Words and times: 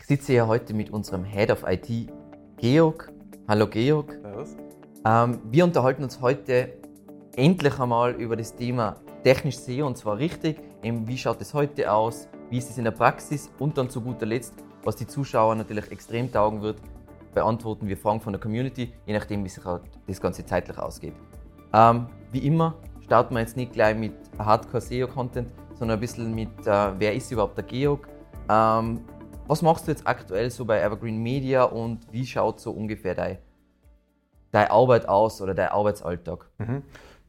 Ich 0.00 0.06
sitze 0.06 0.32
hier 0.32 0.46
heute 0.48 0.72
mit 0.72 0.90
unserem 0.90 1.24
Head 1.24 1.50
of 1.50 1.62
IT, 1.68 2.08
Georg. 2.56 3.12
Hallo 3.46 3.66
Georg. 3.66 4.18
Servus. 4.22 4.56
Ähm, 5.04 5.38
wir 5.50 5.62
unterhalten 5.62 6.02
uns 6.02 6.20
heute 6.22 6.72
endlich 7.36 7.78
einmal 7.78 8.12
über 8.12 8.34
das 8.34 8.56
Thema 8.56 8.96
technisch 9.22 9.58
SEO 9.58 9.86
und 9.86 9.98
zwar 9.98 10.16
richtig. 10.16 10.58
Eben, 10.82 11.06
wie 11.06 11.18
schaut 11.18 11.40
es 11.42 11.52
heute 11.52 11.92
aus? 11.92 12.28
Wie 12.48 12.58
ist 12.58 12.70
es 12.70 12.78
in 12.78 12.84
der 12.84 12.92
Praxis? 12.92 13.50
Und 13.58 13.76
dann 13.76 13.90
zu 13.90 14.00
guter 14.00 14.24
Letzt, 14.24 14.54
was 14.84 14.96
die 14.96 15.06
Zuschauer 15.06 15.54
natürlich 15.54 15.92
extrem 15.92 16.32
taugen 16.32 16.62
wird, 16.62 16.78
beantworten 17.34 17.86
wir 17.86 17.96
Fragen 17.96 18.22
von 18.22 18.32
der 18.32 18.40
Community, 18.40 18.92
je 19.06 19.12
nachdem, 19.12 19.44
wie 19.44 19.50
sich 19.50 19.64
halt 19.64 19.82
das 20.08 20.20
Ganze 20.20 20.44
zeitlich 20.44 20.78
ausgeht. 20.78 21.14
Ähm, 21.74 22.06
wie 22.32 22.46
immer 22.46 22.74
starten 23.04 23.34
wir 23.34 23.40
jetzt 23.40 23.56
nicht 23.56 23.74
gleich 23.74 23.96
mit 23.96 24.14
Hardcore 24.38 24.80
SEO-Content, 24.80 25.52
sondern 25.78 25.98
ein 25.98 26.00
bisschen 26.00 26.34
mit, 26.34 26.66
äh, 26.66 26.98
wer 26.98 27.14
ist 27.14 27.30
überhaupt 27.30 27.58
der 27.58 27.64
Georg? 27.64 28.08
Ähm, 28.48 29.00
was 29.50 29.62
machst 29.62 29.88
du 29.88 29.90
jetzt 29.90 30.06
aktuell 30.06 30.48
so 30.50 30.64
bei 30.64 30.80
Evergreen 30.80 31.18
Media 31.18 31.64
und 31.64 32.06
wie 32.12 32.24
schaut 32.24 32.60
so 32.60 32.70
ungefähr 32.70 33.16
dein, 33.16 33.38
deine 34.52 34.70
Arbeit 34.70 35.08
aus 35.08 35.42
oder 35.42 35.54
dein 35.54 35.70
Arbeitsalltag? 35.70 36.48
Mhm. 36.58 36.82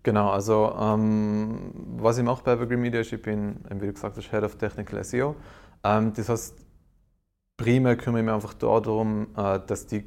Genau, 0.04 0.30
also 0.30 0.72
ähm, 0.80 1.72
was 1.98 2.20
ich 2.20 2.24
mache 2.24 2.44
bei 2.44 2.54
Evergreen 2.54 2.82
Media 2.82 3.02
ist, 3.02 3.12
ich 3.12 3.22
bin, 3.22 3.58
wie 3.72 3.88
gesagt 3.88 4.18
hast, 4.18 4.30
Head 4.30 4.44
of 4.44 4.56
Technical 4.56 5.04
SEO. 5.04 5.36
Ähm, 5.84 6.14
das 6.14 6.30
heißt, 6.30 6.56
primär 7.58 7.96
kümmere 7.96 8.22
ich 8.22 8.26
mich 8.26 8.36
einfach 8.36 8.54
darum, 8.54 9.28
äh, 9.36 9.60
dass 9.66 9.88
die 9.88 10.04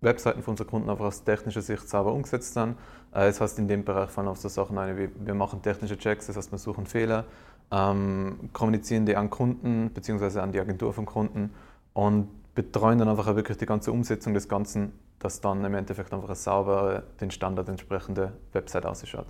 Webseiten 0.00 0.42
von 0.42 0.52
unseren 0.52 0.66
Kunden 0.66 0.90
einfach 0.90 1.04
aus 1.04 1.22
technischer 1.22 1.62
Sicht 1.62 1.88
sauber 1.88 2.12
umgesetzt 2.12 2.54
sind. 2.54 2.72
Äh, 3.12 3.26
das 3.26 3.40
heißt, 3.40 3.58
in 3.60 3.68
dem 3.68 3.84
Bereich 3.84 4.10
fallen 4.10 4.26
auch 4.28 4.36
so 4.36 4.48
Sachen 4.48 4.76
ein, 4.78 4.96
wie 4.96 5.08
wir 5.24 5.34
machen 5.34 5.62
technische 5.62 5.96
Checks, 5.96 6.26
das 6.26 6.36
heißt, 6.36 6.50
wir 6.50 6.58
suchen 6.58 6.86
Fehler, 6.86 7.24
ähm, 7.70 8.50
kommunizieren 8.52 9.06
die 9.06 9.16
an 9.16 9.30
Kunden 9.30 9.90
bzw. 9.90 10.40
an 10.40 10.52
die 10.52 10.60
Agentur 10.60 10.92
vom 10.92 11.06
Kunden 11.06 11.50
und 11.92 12.28
betreuen 12.54 12.98
dann 12.98 13.08
einfach 13.08 13.34
wirklich 13.34 13.58
die 13.58 13.66
ganze 13.66 13.92
Umsetzung 13.92 14.34
des 14.34 14.48
Ganzen, 14.48 14.92
dass 15.18 15.40
dann 15.40 15.64
im 15.64 15.74
Endeffekt 15.74 16.12
einfach 16.12 16.28
eine 16.28 16.36
saubere, 16.36 17.04
den 17.20 17.30
Standard 17.30 17.68
entsprechende 17.68 18.32
Website 18.52 18.86
ausschaut. 18.86 19.26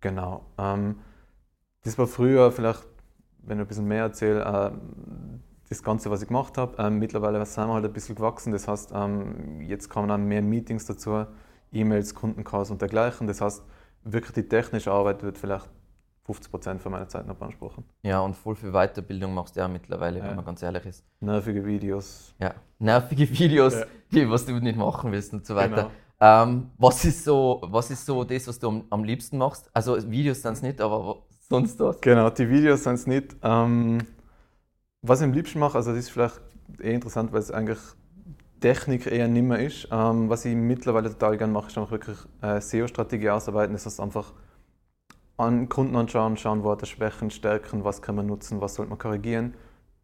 Genau. 0.00 0.44
Ähm, 0.58 0.96
das 1.82 1.96
war 1.98 2.06
früher 2.06 2.52
vielleicht, 2.52 2.86
wenn 3.42 3.58
ich 3.58 3.64
ein 3.64 3.68
bisschen 3.68 3.88
mehr 3.88 4.02
erzähle, 4.02 4.42
äh, 4.42 4.70
das 5.68 5.82
Ganze, 5.82 6.10
was 6.10 6.20
ich 6.20 6.28
gemacht 6.28 6.58
habe. 6.58 6.74
Ähm, 6.82 6.98
mittlerweile 6.98 7.44
sind 7.46 7.68
wir 7.68 7.74
halt 7.74 7.84
ein 7.84 7.92
bisschen 7.92 8.16
gewachsen. 8.16 8.52
Das 8.52 8.66
heißt, 8.66 8.90
ähm, 8.94 9.60
jetzt 9.62 9.88
kommen 9.88 10.08
dann 10.08 10.26
mehr 10.26 10.42
Meetings 10.42 10.84
dazu, 10.84 11.26
E-Mails, 11.72 12.14
Kundencalls 12.14 12.70
und 12.70 12.82
dergleichen. 12.82 13.26
Das 13.28 13.40
heißt, 13.40 13.62
wirklich 14.02 14.32
die 14.32 14.48
technische 14.48 14.90
Arbeit 14.90 15.22
wird 15.22 15.38
vielleicht 15.38 15.70
50 16.30 16.50
Prozent 16.50 16.80
von 16.80 16.92
meiner 16.92 17.08
Zeit 17.08 17.26
noch 17.26 17.34
beanspruchen. 17.36 17.84
Ja, 18.02 18.20
und 18.20 18.34
voll 18.36 18.54
viel 18.54 18.70
Weiterbildung 18.72 19.34
machst 19.34 19.56
du 19.56 19.60
ja 19.60 19.68
mittlerweile, 19.68 20.18
Ja. 20.20 20.26
wenn 20.28 20.36
man 20.36 20.44
ganz 20.44 20.62
ehrlich 20.62 20.86
ist. 20.86 21.04
Nervige 21.20 21.64
Videos. 21.66 22.34
Ja, 22.38 22.54
nervige 22.78 23.28
Videos, 23.30 23.74
Ja. 23.74 23.86
die 24.12 24.30
was 24.30 24.46
du 24.46 24.52
nicht 24.60 24.78
machen 24.78 25.10
willst 25.10 25.32
und 25.32 25.44
so 25.44 25.54
weiter. 25.56 25.74
Genau. 25.74 25.90
Ähm, 26.22 26.70
was, 26.78 27.04
ist 27.04 27.24
so, 27.24 27.60
was 27.64 27.90
ist 27.90 28.04
so 28.06 28.24
das, 28.24 28.46
was 28.46 28.58
du 28.58 28.68
am, 28.68 28.84
am 28.90 29.02
liebsten 29.04 29.38
machst? 29.38 29.70
Also 29.72 29.96
Videos 30.10 30.42
sind 30.42 30.52
es 30.52 30.62
nicht, 30.62 30.80
aber 30.80 31.22
sonst 31.48 31.80
was? 31.80 32.00
Genau, 32.00 32.30
die 32.30 32.48
Videos 32.48 32.84
sind 32.84 32.94
es 32.94 33.06
nicht. 33.06 33.36
Ähm, 33.42 33.98
was 35.02 35.20
ich 35.20 35.24
am 35.24 35.32
liebsten 35.32 35.58
mache, 35.58 35.76
also 35.78 35.90
das 35.90 36.00
ist 36.00 36.10
vielleicht 36.10 36.40
eher 36.78 36.92
interessant, 36.94 37.32
weil 37.32 37.40
es 37.40 37.50
eigentlich 37.50 37.78
Technik 38.60 39.06
eher 39.06 39.26
nicht 39.28 39.42
mehr 39.44 39.58
ist. 39.60 39.88
Ähm, 39.90 40.28
was 40.28 40.44
ich 40.44 40.54
mittlerweile 40.54 41.08
total 41.08 41.38
gerne 41.38 41.52
mache, 41.54 41.68
ist 41.68 41.78
einfach 41.78 41.90
wirklich 41.92 42.18
äh, 42.42 42.60
SEO-Strategie 42.60 43.30
ausarbeiten. 43.30 43.72
Das 43.72 43.86
heißt 43.86 44.00
einfach 44.00 44.32
an 45.40 45.68
Kunden 45.68 45.96
anschauen, 45.96 46.36
schauen, 46.36 46.62
wo 46.62 46.70
hat 46.70 46.82
er 46.82 46.86
Schwächen, 46.86 47.30
Stärken, 47.30 47.84
was 47.84 48.02
kann 48.02 48.14
man 48.14 48.26
nutzen, 48.26 48.60
was 48.60 48.74
sollte 48.74 48.90
man 48.90 48.98
korrigieren. 48.98 49.54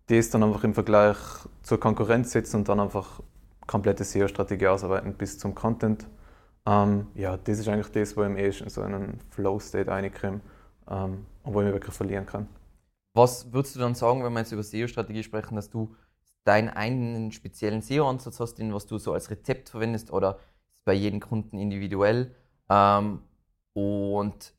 Das 0.06 0.30
dann 0.30 0.42
einfach 0.42 0.64
im 0.64 0.74
Vergleich 0.74 1.16
zur 1.62 1.78
Konkurrenz 1.78 2.32
setzen 2.32 2.56
und 2.56 2.68
dann 2.68 2.80
einfach 2.80 3.20
komplette 3.66 4.04
SEO-Strategie 4.04 4.68
ausarbeiten 4.68 5.14
bis 5.14 5.38
zum 5.38 5.54
Content. 5.54 6.06
Ähm, 6.64 7.08
ja, 7.14 7.36
das 7.36 7.58
ist 7.58 7.68
eigentlich 7.68 7.90
das, 7.90 8.16
wo 8.16 8.24
ich 8.24 8.38
ehesten 8.38 8.64
in 8.64 8.70
so 8.70 8.82
einen 8.82 9.20
Flow-State 9.30 9.90
reinkomme 9.90 10.40
ähm, 10.88 11.26
und 11.42 11.54
wo 11.54 11.60
ich 11.60 11.66
mich 11.66 11.74
wirklich 11.74 11.94
verlieren 11.94 12.26
kann. 12.26 12.48
Was 13.14 13.52
würdest 13.52 13.76
du 13.76 13.80
dann 13.80 13.94
sagen, 13.94 14.24
wenn 14.24 14.32
wir 14.32 14.40
jetzt 14.40 14.52
über 14.52 14.62
SEO-Strategie 14.62 15.22
sprechen, 15.22 15.56
dass 15.56 15.70
du 15.70 15.94
deinen 16.44 16.68
einen 16.68 17.32
speziellen 17.32 17.82
SEO-Ansatz 17.82 18.40
hast, 18.40 18.54
den 18.54 18.72
was 18.72 18.86
du 18.86 18.98
so 18.98 19.12
als 19.12 19.30
Rezept 19.30 19.68
verwendest 19.68 20.12
oder 20.12 20.38
bei 20.84 20.94
jedem 20.94 21.20
Kunden 21.20 21.58
individuell? 21.58 22.34
Ähm, 22.68 23.20
und 23.74 24.55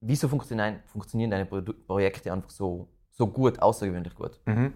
wieso 0.00 0.28
funktionieren, 0.28 0.80
funktionieren 0.86 1.30
deine 1.30 1.46
Produ 1.46 1.72
Projekte 1.72 2.32
einfach 2.32 2.50
so, 2.50 2.88
so 3.10 3.26
gut, 3.26 3.60
außergewöhnlich 3.60 4.14
gut? 4.14 4.38
Mhm. 4.46 4.72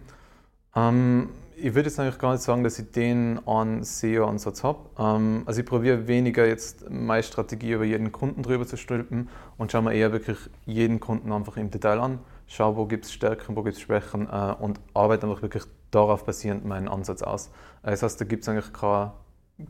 Ähm, 0.75 1.31
ich 1.57 1.75
würde 1.75 1.89
jetzt 1.89 1.99
eigentlich 1.99 2.19
gar 2.19 2.33
nicht 2.33 2.43
sagen, 2.43 2.65
dass 2.65 2.79
ich 2.79 2.91
den 2.91 3.47
an 3.47 3.83
SEO-Ansatz 3.83 4.63
habe. 4.63 4.79
Ähm, 4.99 5.43
also 5.47 5.61
ich 5.61 5.67
probiere 5.67 6.07
weniger 6.07 6.47
jetzt 6.47 6.89
meine 6.89 7.23
Strategie 7.23 7.73
über 7.73 7.85
jeden 7.85 8.13
Kunden 8.13 8.43
drüber 8.43 8.67
zu 8.67 8.77
stülpen 8.77 9.29
und 9.59 9.73
schaue 9.73 9.83
mir 9.83 9.95
eher 9.95 10.13
wirklich 10.13 10.39
jeden 10.67 11.01
Kunden 11.01 11.33
einfach 11.33 11.57
im 11.57 11.71
Detail 11.71 12.01
an, 12.01 12.21
schaue, 12.47 12.77
wo 12.77 12.87
gibt 12.87 13.05
es 13.05 13.13
Stärken, 13.13 13.57
wo 13.57 13.63
gibt 13.63 13.77
es 13.77 13.83
Schwächen 13.83 14.29
äh, 14.31 14.55
und 14.59 14.81
arbeite 14.95 15.27
einfach 15.27 15.43
wirklich 15.43 15.65
darauf 15.91 16.25
basierend 16.25 16.65
meinen 16.65 16.89
Ansatz 16.89 17.23
aus. 17.23 17.49
Äh, 17.83 17.91
das 17.91 18.03
heißt, 18.03 18.21
da 18.21 18.25
gibt 18.25 18.43
es 18.43 18.49
eigentlich 18.49 18.73
keine, 18.73 19.13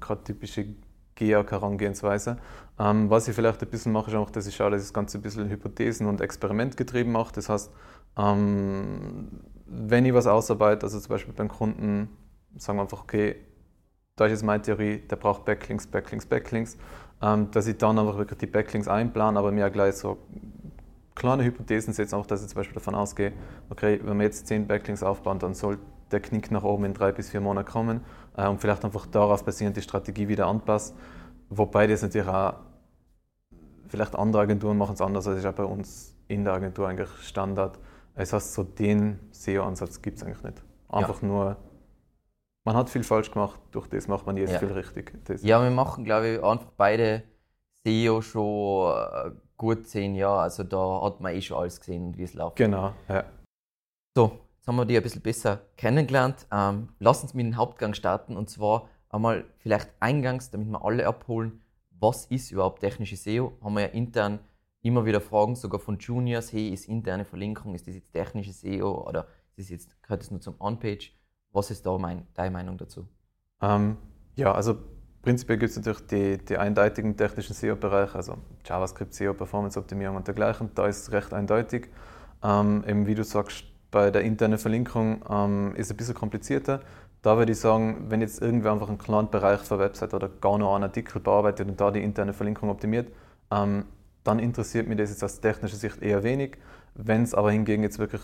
keine 0.00 0.22
typische 0.22 0.66
GEOK-Herangehensweise. 1.20 2.38
Ähm, 2.78 3.10
was 3.10 3.28
ich 3.28 3.34
vielleicht 3.34 3.62
ein 3.62 3.68
bisschen 3.68 3.92
mache, 3.92 4.10
ist 4.10 4.16
einfach, 4.16 4.30
dass 4.30 4.46
ich 4.46 4.56
schaue, 4.56 4.70
dass 4.70 4.80
ich 4.80 4.88
das 4.88 4.94
Ganze 4.94 5.18
ein 5.18 5.22
bisschen 5.22 5.48
hypothesen- 5.48 6.06
und 6.06 6.20
experimentgetrieben 6.20 7.12
mache. 7.12 7.32
Das 7.34 7.48
heißt, 7.48 7.70
ähm, 8.16 9.28
wenn 9.66 10.04
ich 10.06 10.14
was 10.14 10.26
ausarbeite, 10.26 10.84
also 10.84 10.98
zum 10.98 11.10
Beispiel 11.10 11.34
beim 11.34 11.48
Kunden, 11.48 12.08
sagen 12.56 12.78
wir 12.78 12.82
einfach, 12.82 13.02
okay, 13.02 13.36
da 14.16 14.26
ist 14.26 14.32
jetzt 14.32 14.44
meine 14.44 14.62
Theorie, 14.62 14.98
der 14.98 15.16
braucht 15.16 15.44
Backlinks, 15.44 15.86
Backlinks, 15.86 16.26
Backlinks, 16.26 16.76
ähm, 17.22 17.50
dass 17.50 17.66
ich 17.66 17.76
dann 17.76 17.98
einfach 17.98 18.16
wirklich 18.16 18.38
die 18.38 18.46
Backlinks 18.46 18.88
einplane, 18.88 19.38
aber 19.38 19.52
mir 19.52 19.66
auch 19.66 19.72
gleich 19.72 19.96
so 19.96 20.18
kleine 21.14 21.44
Hypothesen 21.44 21.92
setze, 21.92 22.16
auch 22.16 22.26
dass 22.26 22.42
ich 22.42 22.48
zum 22.48 22.56
Beispiel 22.56 22.74
davon 22.74 22.94
ausgehe, 22.94 23.32
okay, 23.68 24.00
wenn 24.02 24.16
wir 24.16 24.24
jetzt 24.24 24.46
10 24.46 24.66
Backlinks 24.66 25.02
aufbauen, 25.02 25.38
dann 25.38 25.54
soll 25.54 25.78
der 26.12 26.20
Knick 26.20 26.50
nach 26.50 26.62
oben 26.62 26.84
in 26.84 26.94
drei 26.94 27.12
bis 27.12 27.30
vier 27.30 27.40
Monaten 27.40 27.68
kommen 27.70 28.04
äh, 28.36 28.46
und 28.48 28.60
vielleicht 28.60 28.84
einfach 28.84 29.06
darauf 29.06 29.44
basierend 29.44 29.76
die 29.76 29.82
Strategie 29.82 30.28
wieder 30.28 30.46
anpassen. 30.46 30.96
Wobei 31.48 31.86
das 31.86 32.02
natürlich 32.02 32.28
auch, 32.28 32.54
vielleicht 33.88 34.14
andere 34.14 34.42
Agenturen 34.42 34.78
machen 34.78 34.94
es 34.94 35.00
anders, 35.00 35.26
als 35.26 35.38
ist 35.38 35.46
auch 35.46 35.52
bei 35.52 35.64
uns 35.64 36.14
in 36.28 36.44
der 36.44 36.54
Agentur 36.54 36.88
eigentlich 36.88 37.10
Standard. 37.22 37.78
Das 38.14 38.32
heißt, 38.32 38.54
so 38.54 38.62
den 38.62 39.18
SEO-Ansatz 39.32 40.00
gibt 40.02 40.18
es 40.18 40.22
eigentlich 40.22 40.42
nicht. 40.42 40.62
Einfach 40.88 41.22
nur, 41.22 41.56
man 42.64 42.76
hat 42.76 42.90
viel 42.90 43.02
falsch 43.02 43.30
gemacht, 43.30 43.60
durch 43.70 43.86
das 43.88 44.06
macht 44.08 44.26
man 44.26 44.36
jetzt 44.36 44.52
Ja. 44.52 44.58
viel 44.58 44.72
richtig. 44.72 45.12
Das, 45.24 45.42
Ja, 45.42 45.62
wir 45.62 45.70
machen, 45.70 46.04
glaube 46.04 46.28
ich, 46.28 46.42
einfach 46.42 46.70
beide 46.76 47.22
SEO 47.84 48.20
schon 48.20 48.92
äh, 48.94 49.30
gut 49.56 49.86
zehn 49.86 50.14
Jahre. 50.14 50.40
Also 50.42 50.64
da 50.64 51.00
hat 51.02 51.20
man 51.20 51.34
eh 51.34 51.40
schon 51.40 51.58
alles 51.58 51.80
gesehen, 51.80 52.16
wie 52.16 52.24
es 52.24 52.34
läuft. 52.34 52.56
Genau, 52.56 52.92
ja. 53.08 53.24
So, 54.16 54.32
jetzt 54.60 54.68
haben 54.68 54.76
wir 54.76 54.84
die 54.84 54.96
ein 54.96 55.02
bisschen 55.02 55.22
besser 55.22 55.62
kennengelernt. 55.78 56.46
Ähm, 56.52 56.90
lass 56.98 57.22
uns 57.22 57.32
mit 57.32 57.46
dem 57.46 57.56
Hauptgang 57.56 57.94
starten 57.94 58.36
und 58.36 58.50
zwar 58.50 58.90
einmal 59.08 59.46
vielleicht 59.56 59.88
eingangs, 60.00 60.50
damit 60.50 60.68
wir 60.68 60.84
alle 60.84 61.06
abholen, 61.06 61.62
was 61.98 62.26
ist 62.26 62.50
überhaupt 62.50 62.80
technische 62.80 63.16
SEO? 63.16 63.56
Haben 63.62 63.74
wir 63.74 63.82
ja 63.82 63.88
intern 63.88 64.40
immer 64.82 65.06
wieder 65.06 65.22
Fragen, 65.22 65.56
sogar 65.56 65.80
von 65.80 65.98
Juniors, 65.98 66.52
hey, 66.52 66.68
ist 66.68 66.88
interne 66.88 67.24
Verlinkung, 67.24 67.74
ist 67.74 67.86
das 67.86 67.94
jetzt 67.94 68.12
technische 68.12 68.52
SEO 68.52 69.06
oder 69.08 69.26
ist 69.56 69.66
das 69.66 69.68
jetzt, 69.70 70.02
gehört 70.02 70.20
das 70.20 70.30
nur 70.30 70.40
zum 70.40 70.60
On-Page? 70.60 71.12
Was 71.52 71.70
ist 71.70 71.86
da 71.86 71.96
mein, 71.96 72.26
deine 72.34 72.50
Meinung 72.50 72.76
dazu? 72.76 73.08
Ähm, 73.62 73.96
ja, 74.36 74.52
also 74.52 74.76
prinzipiell 75.22 75.58
gibt 75.58 75.70
es 75.70 75.76
natürlich 75.76 76.06
die, 76.06 76.44
die 76.44 76.58
eindeutigen 76.58 77.16
technischen 77.16 77.54
SEO-Bereiche, 77.54 78.14
also 78.14 78.36
JavaScript, 78.64 79.14
SEO, 79.14 79.32
Performance-Optimierung 79.32 80.16
und 80.16 80.26
dergleichen. 80.26 80.70
Da 80.74 80.86
ist 80.86 81.00
es 81.00 81.12
recht 81.12 81.32
eindeutig. 81.32 81.88
Ähm, 82.42 82.84
eben 82.86 83.06
wie 83.06 83.14
du 83.14 83.24
sagst, 83.24 83.64
bei 83.90 84.10
der 84.10 84.22
internen 84.22 84.58
Verlinkung 84.58 85.22
ähm, 85.28 85.74
ist 85.74 85.86
es 85.86 85.92
ein 85.92 85.96
bisschen 85.96 86.14
komplizierter. 86.14 86.80
Da 87.22 87.36
würde 87.36 87.52
ich 87.52 87.60
sagen, 87.60 88.06
wenn 88.08 88.20
jetzt 88.20 88.40
irgendwer 88.40 88.72
einfach 88.72 88.88
einen 88.88 88.98
kleinen 88.98 89.30
Bereich 89.30 89.70
eine 89.70 89.80
Website 89.80 90.14
oder 90.14 90.28
gar 90.28 90.58
nur 90.58 90.74
einen 90.74 90.84
Artikel 90.84 91.20
bearbeitet 91.20 91.68
und 91.68 91.80
da 91.80 91.90
die 91.90 92.02
interne 92.02 92.32
Verlinkung 92.32 92.70
optimiert, 92.70 93.12
ähm, 93.50 93.84
dann 94.24 94.38
interessiert 94.38 94.86
mich 94.86 94.98
das 94.98 95.10
jetzt 95.10 95.24
aus 95.24 95.40
technischer 95.40 95.76
Sicht 95.76 96.02
eher 96.02 96.22
wenig. 96.22 96.56
Wenn 96.94 97.22
es 97.22 97.34
aber 97.34 97.50
hingegen 97.50 97.82
jetzt 97.82 97.98
wirklich 97.98 98.22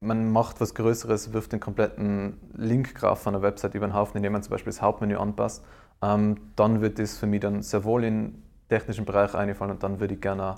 man 0.00 0.32
macht 0.32 0.60
was 0.60 0.74
Größeres, 0.74 1.32
wirft 1.32 1.52
den 1.52 1.60
kompletten 1.60 2.40
Linkgraph 2.54 3.22
von 3.22 3.34
der 3.34 3.42
Website 3.42 3.74
über 3.74 3.86
den 3.86 3.94
Haufen, 3.94 4.16
indem 4.16 4.32
man 4.32 4.42
zum 4.42 4.52
Beispiel 4.52 4.72
das 4.72 4.80
Hauptmenü 4.80 5.16
anpasst, 5.16 5.64
ähm, 6.02 6.52
dann 6.56 6.80
wird 6.80 6.98
das 6.98 7.18
für 7.18 7.26
mich 7.26 7.40
dann 7.40 7.62
sehr 7.62 7.84
wohl 7.84 8.04
in 8.04 8.32
den 8.32 8.42
technischen 8.68 9.04
Bereich 9.04 9.34
einfallen 9.34 9.72
und 9.72 9.82
dann 9.82 10.00
würde 10.00 10.14
ich 10.14 10.20
gerne 10.20 10.54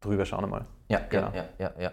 drüber 0.00 0.24
schauen 0.24 0.44
einmal. 0.44 0.64
Ja, 0.88 1.00
Genau. 1.10 1.30
ja, 1.34 1.44
ja, 1.58 1.72
ja. 1.78 1.92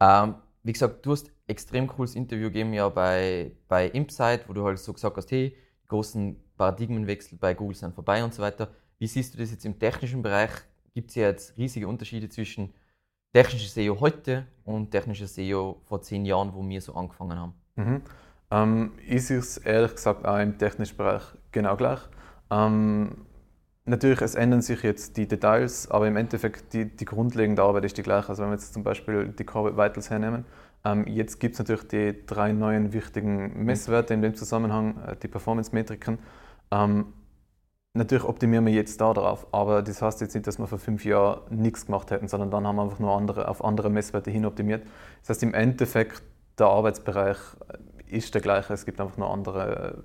ja. 0.00 0.24
Ähm, 0.24 0.34
wie 0.62 0.72
gesagt, 0.72 1.04
du 1.06 1.12
hast 1.12 1.30
extrem 1.46 1.86
cooles 1.86 2.14
Interview 2.14 2.48
gegeben 2.48 2.72
ja 2.72 2.88
bei, 2.88 3.52
bei 3.68 3.88
Impsite, 3.88 4.42
wo 4.46 4.52
du 4.52 4.64
halt 4.64 4.78
so 4.78 4.92
gesagt 4.92 5.16
hast, 5.16 5.30
hey, 5.30 5.56
die 5.82 5.88
großen 5.88 6.36
Paradigmenwechsel 6.56 7.38
bei 7.38 7.54
Google 7.54 7.76
sind 7.76 7.94
vorbei 7.94 8.22
und 8.22 8.34
so 8.34 8.42
weiter. 8.42 8.68
Wie 8.98 9.06
siehst 9.06 9.34
du 9.34 9.38
das 9.38 9.50
jetzt 9.50 9.64
im 9.64 9.78
technischen 9.78 10.22
Bereich? 10.22 10.50
Gibt 10.94 11.10
es 11.10 11.16
ja 11.16 11.28
jetzt 11.28 11.56
riesige 11.56 11.86
Unterschiede 11.86 12.28
zwischen 12.28 12.74
technischer 13.32 13.68
SEO 13.68 14.00
heute 14.00 14.46
und 14.64 14.90
technischer 14.90 15.28
SEO 15.28 15.80
vor 15.84 16.02
zehn 16.02 16.24
Jahren, 16.24 16.52
wo 16.54 16.66
wir 16.68 16.80
so 16.80 16.94
angefangen 16.94 17.38
haben? 17.38 17.54
Mhm. 17.76 18.02
Ähm, 18.50 18.92
ich 19.06 19.26
sehe 19.26 19.38
es 19.38 19.58
ehrlich 19.58 19.94
gesagt 19.94 20.26
auch 20.26 20.38
im 20.38 20.58
technischen 20.58 20.96
Bereich 20.96 21.22
genau 21.52 21.76
gleich. 21.76 22.00
Ähm, 22.50 23.26
natürlich, 23.88 24.20
es 24.20 24.34
ändern 24.34 24.62
sich 24.62 24.82
jetzt 24.82 25.16
die 25.16 25.26
Details, 25.26 25.90
aber 25.90 26.06
im 26.06 26.16
Endeffekt 26.16 26.72
die, 26.72 26.84
die 26.84 27.04
grundlegende 27.04 27.62
Arbeit 27.62 27.84
ist 27.84 27.98
die 27.98 28.02
gleiche. 28.02 28.28
Also 28.30 28.42
wenn 28.42 28.50
wir 28.50 28.56
jetzt 28.56 28.72
zum 28.72 28.82
Beispiel 28.82 29.28
die 29.28 29.44
Core 29.44 29.76
Vitals 29.76 30.10
hernehmen, 30.10 30.44
ähm, 30.84 31.06
jetzt 31.06 31.40
gibt 31.40 31.54
es 31.54 31.58
natürlich 31.58 31.88
die 31.88 32.26
drei 32.26 32.52
neuen 32.52 32.92
wichtigen 32.92 33.64
Messwerte 33.64 34.14
in 34.14 34.22
dem 34.22 34.34
Zusammenhang, 34.34 35.02
äh, 35.06 35.16
die 35.16 35.28
Performance-Metriken. 35.28 36.18
Ähm, 36.70 37.12
natürlich 37.94 38.24
optimieren 38.24 38.64
wir 38.66 38.72
jetzt 38.72 39.00
da 39.00 39.12
drauf, 39.12 39.46
aber 39.52 39.82
das 39.82 40.02
heißt 40.02 40.20
jetzt 40.20 40.34
nicht, 40.34 40.46
dass 40.46 40.58
wir 40.58 40.66
vor 40.66 40.78
fünf 40.78 41.04
Jahren 41.04 41.40
nichts 41.50 41.86
gemacht 41.86 42.10
hätten, 42.10 42.28
sondern 42.28 42.50
dann 42.50 42.66
haben 42.66 42.76
wir 42.76 42.82
einfach 42.82 43.00
nur 43.00 43.16
andere, 43.16 43.48
auf 43.48 43.64
andere 43.64 43.90
Messwerte 43.90 44.30
hin 44.30 44.46
optimiert. 44.46 44.86
Das 45.20 45.30
heißt, 45.30 45.42
im 45.42 45.54
Endeffekt, 45.54 46.22
der 46.58 46.68
Arbeitsbereich 46.68 47.38
ist 48.06 48.34
der 48.34 48.40
gleiche, 48.40 48.72
es 48.72 48.84
gibt 48.84 49.00
einfach 49.00 49.16
nur 49.16 49.30
andere 49.30 50.02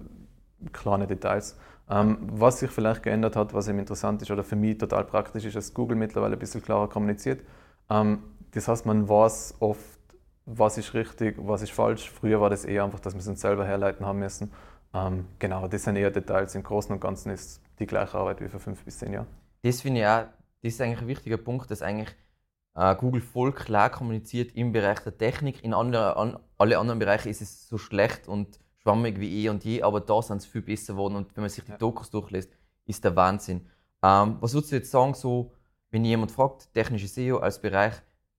äh, 0.64 0.70
kleine 0.72 1.08
Details. 1.08 1.58
Ähm, 1.90 2.18
was 2.32 2.60
sich 2.60 2.72
vielleicht 2.72 3.04
geändert 3.04 3.36
hat, 3.36 3.54
was 3.54 3.68
eben 3.68 3.80
interessant 3.80 4.22
ist 4.22 4.32
oder 4.32 4.44
für 4.44 4.56
mich 4.56 4.78
total 4.78 5.04
praktisch 5.04 5.46
ist, 5.46 5.56
dass 5.56 5.74
Google 5.74 5.98
mittlerweile 5.98 6.34
ein 6.34 6.40
bisschen 6.40 6.62
klarer 6.62 6.88
kommuniziert. 6.88 7.42
Ähm, 7.90 8.24
das 8.52 8.68
heißt, 8.68 8.86
man 8.86 9.10
weiß 9.10 9.56
oft, 9.60 10.00
was 10.46 10.78
ist 10.78 10.94
richtig, 10.94 11.36
was 11.40 11.62
ist 11.62 11.72
falsch. 11.72 12.10
Früher 12.10 12.40
war 12.40 12.50
das 12.50 12.66
eher 12.66 12.84
einfach, 12.84 13.00
dass 13.00 13.14
wir 13.14 13.20
es 13.20 13.28
uns 13.28 13.42
selber 13.42 13.66
herleiten 13.66 14.06
haben 14.06 14.20
müssen. 14.20 14.52
Ähm, 14.94 15.26
genau, 15.40 15.68
das 15.68 15.84
sind 15.84 15.96
eher 15.96 16.12
Details. 16.12 16.56
Im 16.56 16.64
Großen 16.64 16.94
und 16.94 17.02
Ganzen 17.02 17.32
ist 17.32 17.62
die 17.80 17.86
gleiche 17.86 18.18
Arbeit 18.18 18.42
wie 18.42 18.48
vor 18.48 18.60
fünf 18.60 18.84
bis 18.84 19.00
zehn 19.00 19.14
Jahren. 19.14 19.28
Das 19.64 19.82
finde 19.82 20.02
ich 20.02 20.08
auch, 20.08 20.26
das 20.62 20.74
ist 20.74 20.82
eigentlich 20.82 21.02
ein 21.02 21.08
wichtiger 21.08 21.38
Punkt, 21.38 21.72
dass 21.72 21.82
eigentlich 21.82 22.16
äh, 22.76 22.96
Google 22.96 23.22
voll 23.22 23.52
klar 23.52 23.90
kommuniziert 23.90 24.56
im 24.56 24.72
Bereich 24.72 25.00
der 25.00 25.18
Technik. 25.18 25.64
In 25.64 25.74
andere, 25.74 26.16
an, 26.18 26.38
alle 26.58 26.78
anderen 26.78 27.00
Bereichen 27.00 27.30
ist 27.30 27.42
es 27.42 27.68
so 27.68 27.78
schlecht 27.78 28.28
und 28.28 28.60
schwammig 28.84 29.20
wie 29.20 29.46
eh 29.46 29.50
und 29.50 29.64
je, 29.64 29.82
aber 29.82 30.02
da 30.02 30.22
sind 30.22 30.42
sie 30.42 30.50
viel 30.50 30.62
besser 30.62 30.94
geworden 30.94 31.16
und 31.16 31.36
wenn 31.36 31.42
man 31.42 31.50
sich 31.50 31.64
die 31.64 31.78
Dokus 31.78 32.10
durchlässt, 32.10 32.52
ist 32.86 33.04
der 33.04 33.16
Wahnsinn. 33.16 33.62
Ähm, 34.04 34.38
was 34.42 34.54
würdest 34.54 34.72
du 34.72 34.76
jetzt 34.76 34.92
sagen, 34.92 35.14
so, 35.14 35.54
wenn 35.90 36.04
jemand 36.04 36.32
fragt, 36.32 36.74
technische 36.74 37.08
SEO 37.08 37.38
als 37.38 37.62
Bereich, 37.62 37.94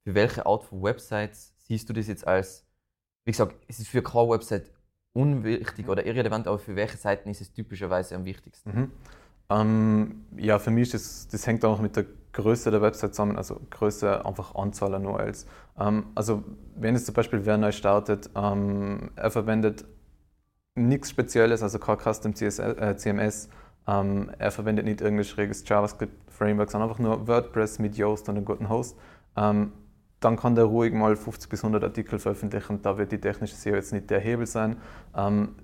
für 0.05 0.15
welche 0.15 0.45
Art 0.45 0.65
von 0.65 0.83
Websites 0.83 1.55
siehst 1.57 1.89
du 1.89 1.95
das 1.95 2.07
jetzt 2.07 2.27
als, 2.27 2.67
wie 3.25 3.33
gesagt, 3.33 3.57
es 3.69 3.79
ist 3.79 3.89
für 3.89 4.03
keine 4.03 4.29
Website 4.29 4.71
unwichtig 5.15 5.89
oder 5.89 6.05
irrelevant, 6.05 6.47
aber 6.47 6.59
für 6.59 6.77
welche 6.77 6.99
Seiten 6.99 7.31
ist 7.31 7.41
es 7.41 7.53
typischerweise 7.53 8.15
am 8.15 8.25
wichtigsten? 8.27 8.71
Mhm. 8.71 8.93
Ähm, 9.51 10.25
ja, 10.37 10.59
für 10.59 10.71
mich 10.71 10.93
ist 10.93 10.95
das, 10.95 11.29
das 11.29 11.47
hängt 11.47 11.65
auch 11.65 11.81
mit 11.81 11.97
der 11.97 12.07
Größe 12.33 12.71
der 12.71 12.83
Website 12.83 13.15
zusammen, 13.15 13.37
also 13.37 13.61
Größe, 13.71 14.25
einfach 14.27 14.55
Anzahl 14.55 14.95
an 14.95 15.07
URLs. 15.07 15.47
Ähm, 15.79 16.07
also 16.15 16.43
wenn 16.77 16.95
es 16.95 17.07
zum 17.07 17.15
Beispiel 17.15 17.47
wer 17.47 17.57
neu 17.57 17.73
startet, 17.73 18.29
ähm, 18.35 19.11
er 19.17 19.31
verwendet 19.31 19.85
nichts 20.75 21.11
Spezielles, 21.11 21.63
also 21.63 21.79
kein 21.79 21.99
Custom 21.99 22.35
CSL, 22.35 22.79
äh, 22.79 22.97
CMS, 22.97 23.49
ähm, 23.87 24.31
er 24.39 24.51
verwendet 24.51 24.87
nicht 24.87 25.01
irgendein 25.01 25.25
schräges 25.25 25.65
JavaScript-Framework, 25.67 26.71
sondern 26.71 26.89
einfach 26.89 27.03
nur 27.03 27.29
WordPress 27.29 27.79
mit 27.79 27.97
Yoast 27.97 28.29
und 28.29 28.37
einem 28.37 28.45
guten 28.45 28.69
Host. 28.69 28.97
Ähm, 29.37 29.73
dann 30.21 30.37
kann 30.37 30.55
der 30.55 30.65
ruhig 30.65 30.93
mal 30.95 31.17
50 31.17 31.51
bis 31.51 31.63
100 31.63 31.85
Artikel 31.85 32.19
veröffentlichen. 32.19 32.81
Da 32.81 32.97
wird 32.97 33.13
die 33.13 33.21
technische 33.21 33.55
SEO 33.55 33.75
jetzt 33.75 33.93
nicht 33.93 34.09
der 34.09 34.21
Hebel 34.21 34.47
sein. 34.47 34.79
Ähm, 35.15 35.57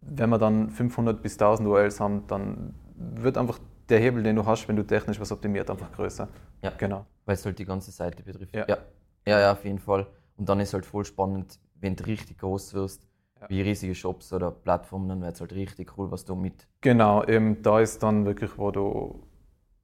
wenn 0.00 0.28
wir 0.30 0.38
dann 0.38 0.70
500 0.70 1.22
bis 1.22 1.34
1000 1.34 1.68
URLs 1.68 2.00
haben, 2.00 2.26
dann 2.26 2.74
wird 2.96 3.38
einfach 3.38 3.60
der 3.88 4.00
Hebel, 4.00 4.22
den 4.22 4.36
du 4.36 4.44
hast, 4.44 4.66
wenn 4.66 4.76
du 4.76 4.82
technisch 4.82 5.20
was 5.20 5.30
optimiert, 5.30 5.70
einfach 5.70 5.92
größer. 5.92 6.28
Ja, 6.62 6.72
genau. 6.76 7.06
Weil 7.26 7.34
es 7.34 7.44
halt 7.44 7.58
die 7.58 7.64
ganze 7.64 7.92
Seite 7.92 8.22
betrifft. 8.22 8.54
Ja. 8.54 8.64
ja. 8.68 8.78
Ja, 9.26 9.40
ja, 9.40 9.52
auf 9.52 9.64
jeden 9.64 9.78
Fall. 9.78 10.06
Und 10.36 10.48
dann 10.48 10.58
ist 10.60 10.72
halt 10.74 10.86
voll 10.86 11.04
spannend, 11.04 11.58
wenn 11.74 11.94
du 11.94 12.04
richtig 12.06 12.38
groß 12.38 12.74
wirst, 12.74 13.06
Ja. 13.40 13.48
wie 13.48 13.62
riesige 13.62 13.94
Shops 13.94 14.32
oder 14.32 14.50
Plattformen, 14.50 15.08
dann 15.08 15.22
wird 15.22 15.34
es 15.34 15.40
halt 15.40 15.52
richtig 15.52 15.96
cool, 15.96 16.10
was 16.10 16.24
du 16.24 16.34
mit. 16.34 16.66
Genau, 16.80 17.24
eben 17.24 17.62
da 17.62 17.80
ist 17.80 18.02
dann 18.02 18.24
wirklich, 18.24 18.58
wo 18.58 18.70
du 18.70 19.22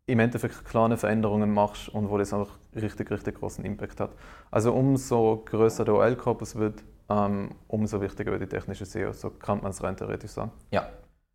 im 0.07 0.19
Endeffekt 0.19 0.65
kleine 0.65 0.97
Veränderungen 0.97 1.53
machst 1.53 1.89
und 1.89 2.11
wo 2.11 2.19
das 2.19 2.33
einfach 2.35 2.59
richtig, 2.75 3.11
richtig 3.11 3.37
großen 3.37 3.65
Impact 3.65 4.01
hat. 4.01 4.11
Also 4.51 4.73
umso 4.73 5.43
größer 5.45 5.85
der 5.85 5.95
OL-Korpus 5.95 6.57
wird, 6.57 6.85
ähm, 7.09 7.55
umso 7.69 8.01
wichtiger 8.01 8.33
wird 8.33 8.43
die 8.43 8.49
technische 8.49 8.85
SEO. 8.85 9.13
So 9.13 9.31
kann 9.31 9.63
man 9.63 9.71
es 9.71 9.83
rein 9.83 9.97
theoretisch 9.97 10.33
sagen. 10.33 10.53
Ja. 10.71 10.89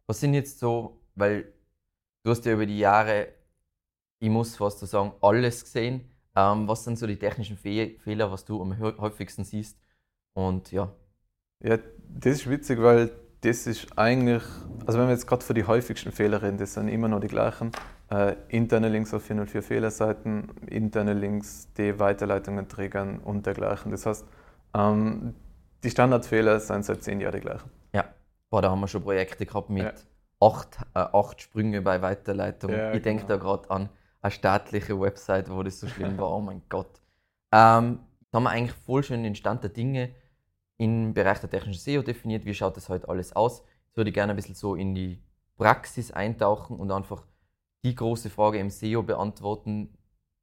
Was 0.06 0.20
sind 0.20 0.34
jetzt 0.34 0.60
so, 0.60 1.02
weil 1.16 1.52
du 2.24 2.32
hast 2.32 2.46
ja 2.46 2.54
über 2.54 2.66
die 2.66 2.80
Jahre, 2.80 3.30
ich 4.20 4.30
muss 4.30 4.58
fast 4.58 4.80
so 4.80 4.86
sagen, 4.86 5.14
alles 5.22 5.64
gesehen. 5.64 6.10
Ähm, 6.36 6.68
was 6.68 6.84
sind 6.84 7.00
so 7.00 7.08
die 7.08 7.18
technischen 7.18 7.58
Fe 7.58 7.98
Fehler, 8.00 8.32
was 8.32 8.46
du 8.46 8.62
am 8.62 8.78
häufigsten 8.80 9.44
siehst? 9.44 9.80
Und 10.34 10.72
ja, 10.72 10.94
Ja, 11.62 11.78
das 12.08 12.34
ist 12.34 12.50
witzig, 12.50 12.82
weil 12.82 13.12
das 13.42 13.68
ist 13.68 13.98
eigentlich, 13.98 14.44
also 14.86 15.00
wenn 15.00 15.08
wir 15.08 15.14
jetzt 15.14 15.28
gerade 15.28 15.44
für 15.44 15.54
die 15.54 15.66
häufigsten 15.66 16.12
Fehler 16.12 16.42
reden, 16.42 16.58
das 16.58 16.74
sind 16.74 16.88
immer 16.88 17.08
noch 17.08 17.20
die 17.20 17.28
gleichen. 17.28 17.72
Äh, 18.10 18.36
interne 18.48 18.90
Links 18.90 19.14
auf 19.14 19.24
404 19.24 19.62
Fehlerseiten, 19.62 20.50
interne 20.68 21.14
Links, 21.14 21.68
die 21.78 22.00
Weiterleitungen 22.00 22.68
triggern 22.68 23.20
und 23.20 23.46
dergleichen. 23.46 23.92
Das 23.92 24.06
heißt, 24.06 24.26
ähm, 24.74 25.36
die 25.84 25.90
Standardfehler 25.92 26.60
sind 26.60 26.84
seit 26.86 27.04
zehn 27.04 27.22
Jahren 27.22 27.36
die 27.36 27.42
gleichen. 27.42 27.70
ja. 27.94 28.06
Boah, 28.50 28.64
da 28.64 28.72
haben 28.72 28.80
wir 28.80 28.88
schon 28.88 29.04
Projekte 29.04 29.46
gehabt 29.46 29.70
mit 29.70 29.84
Ja. 29.84 29.94
acht, 30.48 30.80
äh, 30.96 31.00
acht 31.00 31.40
Sprünge 31.40 31.84
bei 31.84 32.02
Weiterleitung. 32.02 32.72
Ja, 32.72 32.94
ich 32.94 33.04
denke 33.04 33.26
da 33.28 33.36
genau. 33.38 33.58
gerade 33.58 33.70
an 33.70 33.90
eine 34.24 34.32
staatliche 34.32 35.00
Website, 35.00 35.52
wo 35.52 35.62
das 35.62 35.80
so 35.80 35.88
schlimm 35.88 36.18
war. 36.18 36.32
Oh 36.32 36.42
mein 36.42 36.64
Gott. 36.68 37.00
Ähm, 37.52 38.00
da 38.32 38.36
haben 38.38 38.44
wir 38.44 38.50
eigentlich 38.50 38.76
voll 38.88 39.04
schön 39.04 39.22
den 39.22 39.36
Stand 39.36 39.62
der 39.64 39.70
Dinge 39.70 40.10
im 40.80 41.14
Bereich 41.14 41.40
der 41.40 41.50
technischen 41.50 41.80
SEO 41.80 42.02
definiert. 42.02 42.46
Wie 42.46 42.54
schaut 42.54 42.78
das 42.78 42.90
heute 42.90 43.10
alles 43.10 43.36
aus? 43.36 43.64
Jetzt 43.88 43.98
würde 43.98 44.10
ich 44.10 44.14
gerne 44.14 44.34
ein 44.34 44.36
bisschen 44.38 44.56
so 44.56 44.76
in 44.76 44.96
die 44.96 45.22
Praxis 45.58 46.12
eintauchen 46.12 46.78
und 46.80 46.90
einfach 46.90 47.28
die 47.84 47.94
große 47.94 48.30
Frage 48.30 48.60
im 48.60 48.70
SEO 48.70 49.04
beantworten, 49.04 49.94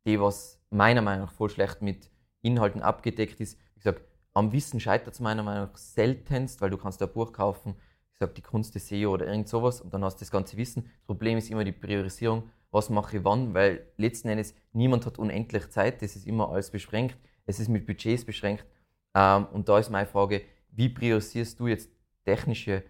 die 0.07 0.21
was 0.21 0.61
meiner 0.71 1.01
Meinung 1.01 1.27
nach 1.27 1.33
voll 1.33 1.49
schlecht 1.49 1.81
mit 1.81 2.11
Inhalten 2.43 2.83
abgedeckt 2.83 3.41
ist. 3.41 3.59
Wie 3.75 3.81
gesagt, 3.81 4.03
am 4.35 4.53
Wissen 4.53 4.79
scheitert 4.79 5.15
es 5.15 5.21
meiner 5.21 5.43
Meinung 5.43 5.71
nach 5.71 5.79
seltenst, 5.79 6.61
weil 6.61 6.69
du 6.69 6.77
kannst 6.77 7.03
ein 7.03 7.11
Buch 7.11 7.33
kaufen, 7.33 7.75
ich 8.13 8.19
sag 8.19 8.35
die 8.35 8.43
Kunst 8.43 8.75
des 8.75 8.89
SEO 8.89 9.15
oder 9.15 9.27
irgend 9.27 9.49
sowas 9.49 9.81
und 9.81 9.93
dann 9.95 10.05
hast 10.05 10.17
du 10.17 10.21
das 10.21 10.31
ganze 10.31 10.59
Wissen. 10.59 10.83
Das 10.83 11.07
Problem 11.07 11.39
ist 11.39 11.51
immer 11.51 11.65
die 11.65 11.73
Priorisierung, 11.73 12.51
was 12.71 12.91
mache 12.91 13.17
ich 13.17 13.25
wann, 13.25 13.55
weil 13.55 13.87
letzten 13.97 14.29
Endes 14.29 14.55
niemand 14.75 15.07
hat 15.07 15.19
unendlich 15.19 15.71
Zeit, 15.71 16.03
das 16.03 16.15
ist 16.15 16.27
immer 16.27 16.51
alles 16.51 16.71
beschränkt, 16.71 17.17
es 17.47 17.59
ist 17.59 17.69
mit 17.69 17.87
Budgets 17.87 18.27
beschränkt 18.27 18.67
ähm, 19.17 19.47
und 19.53 19.67
da 19.69 19.79
ist 19.79 19.89
meine 19.89 20.07
Frage, 20.07 20.43
wie 20.73 20.91
priorisierst 20.91 21.59
du 21.59 21.69
jetzt 21.69 21.89
technische 22.27 22.83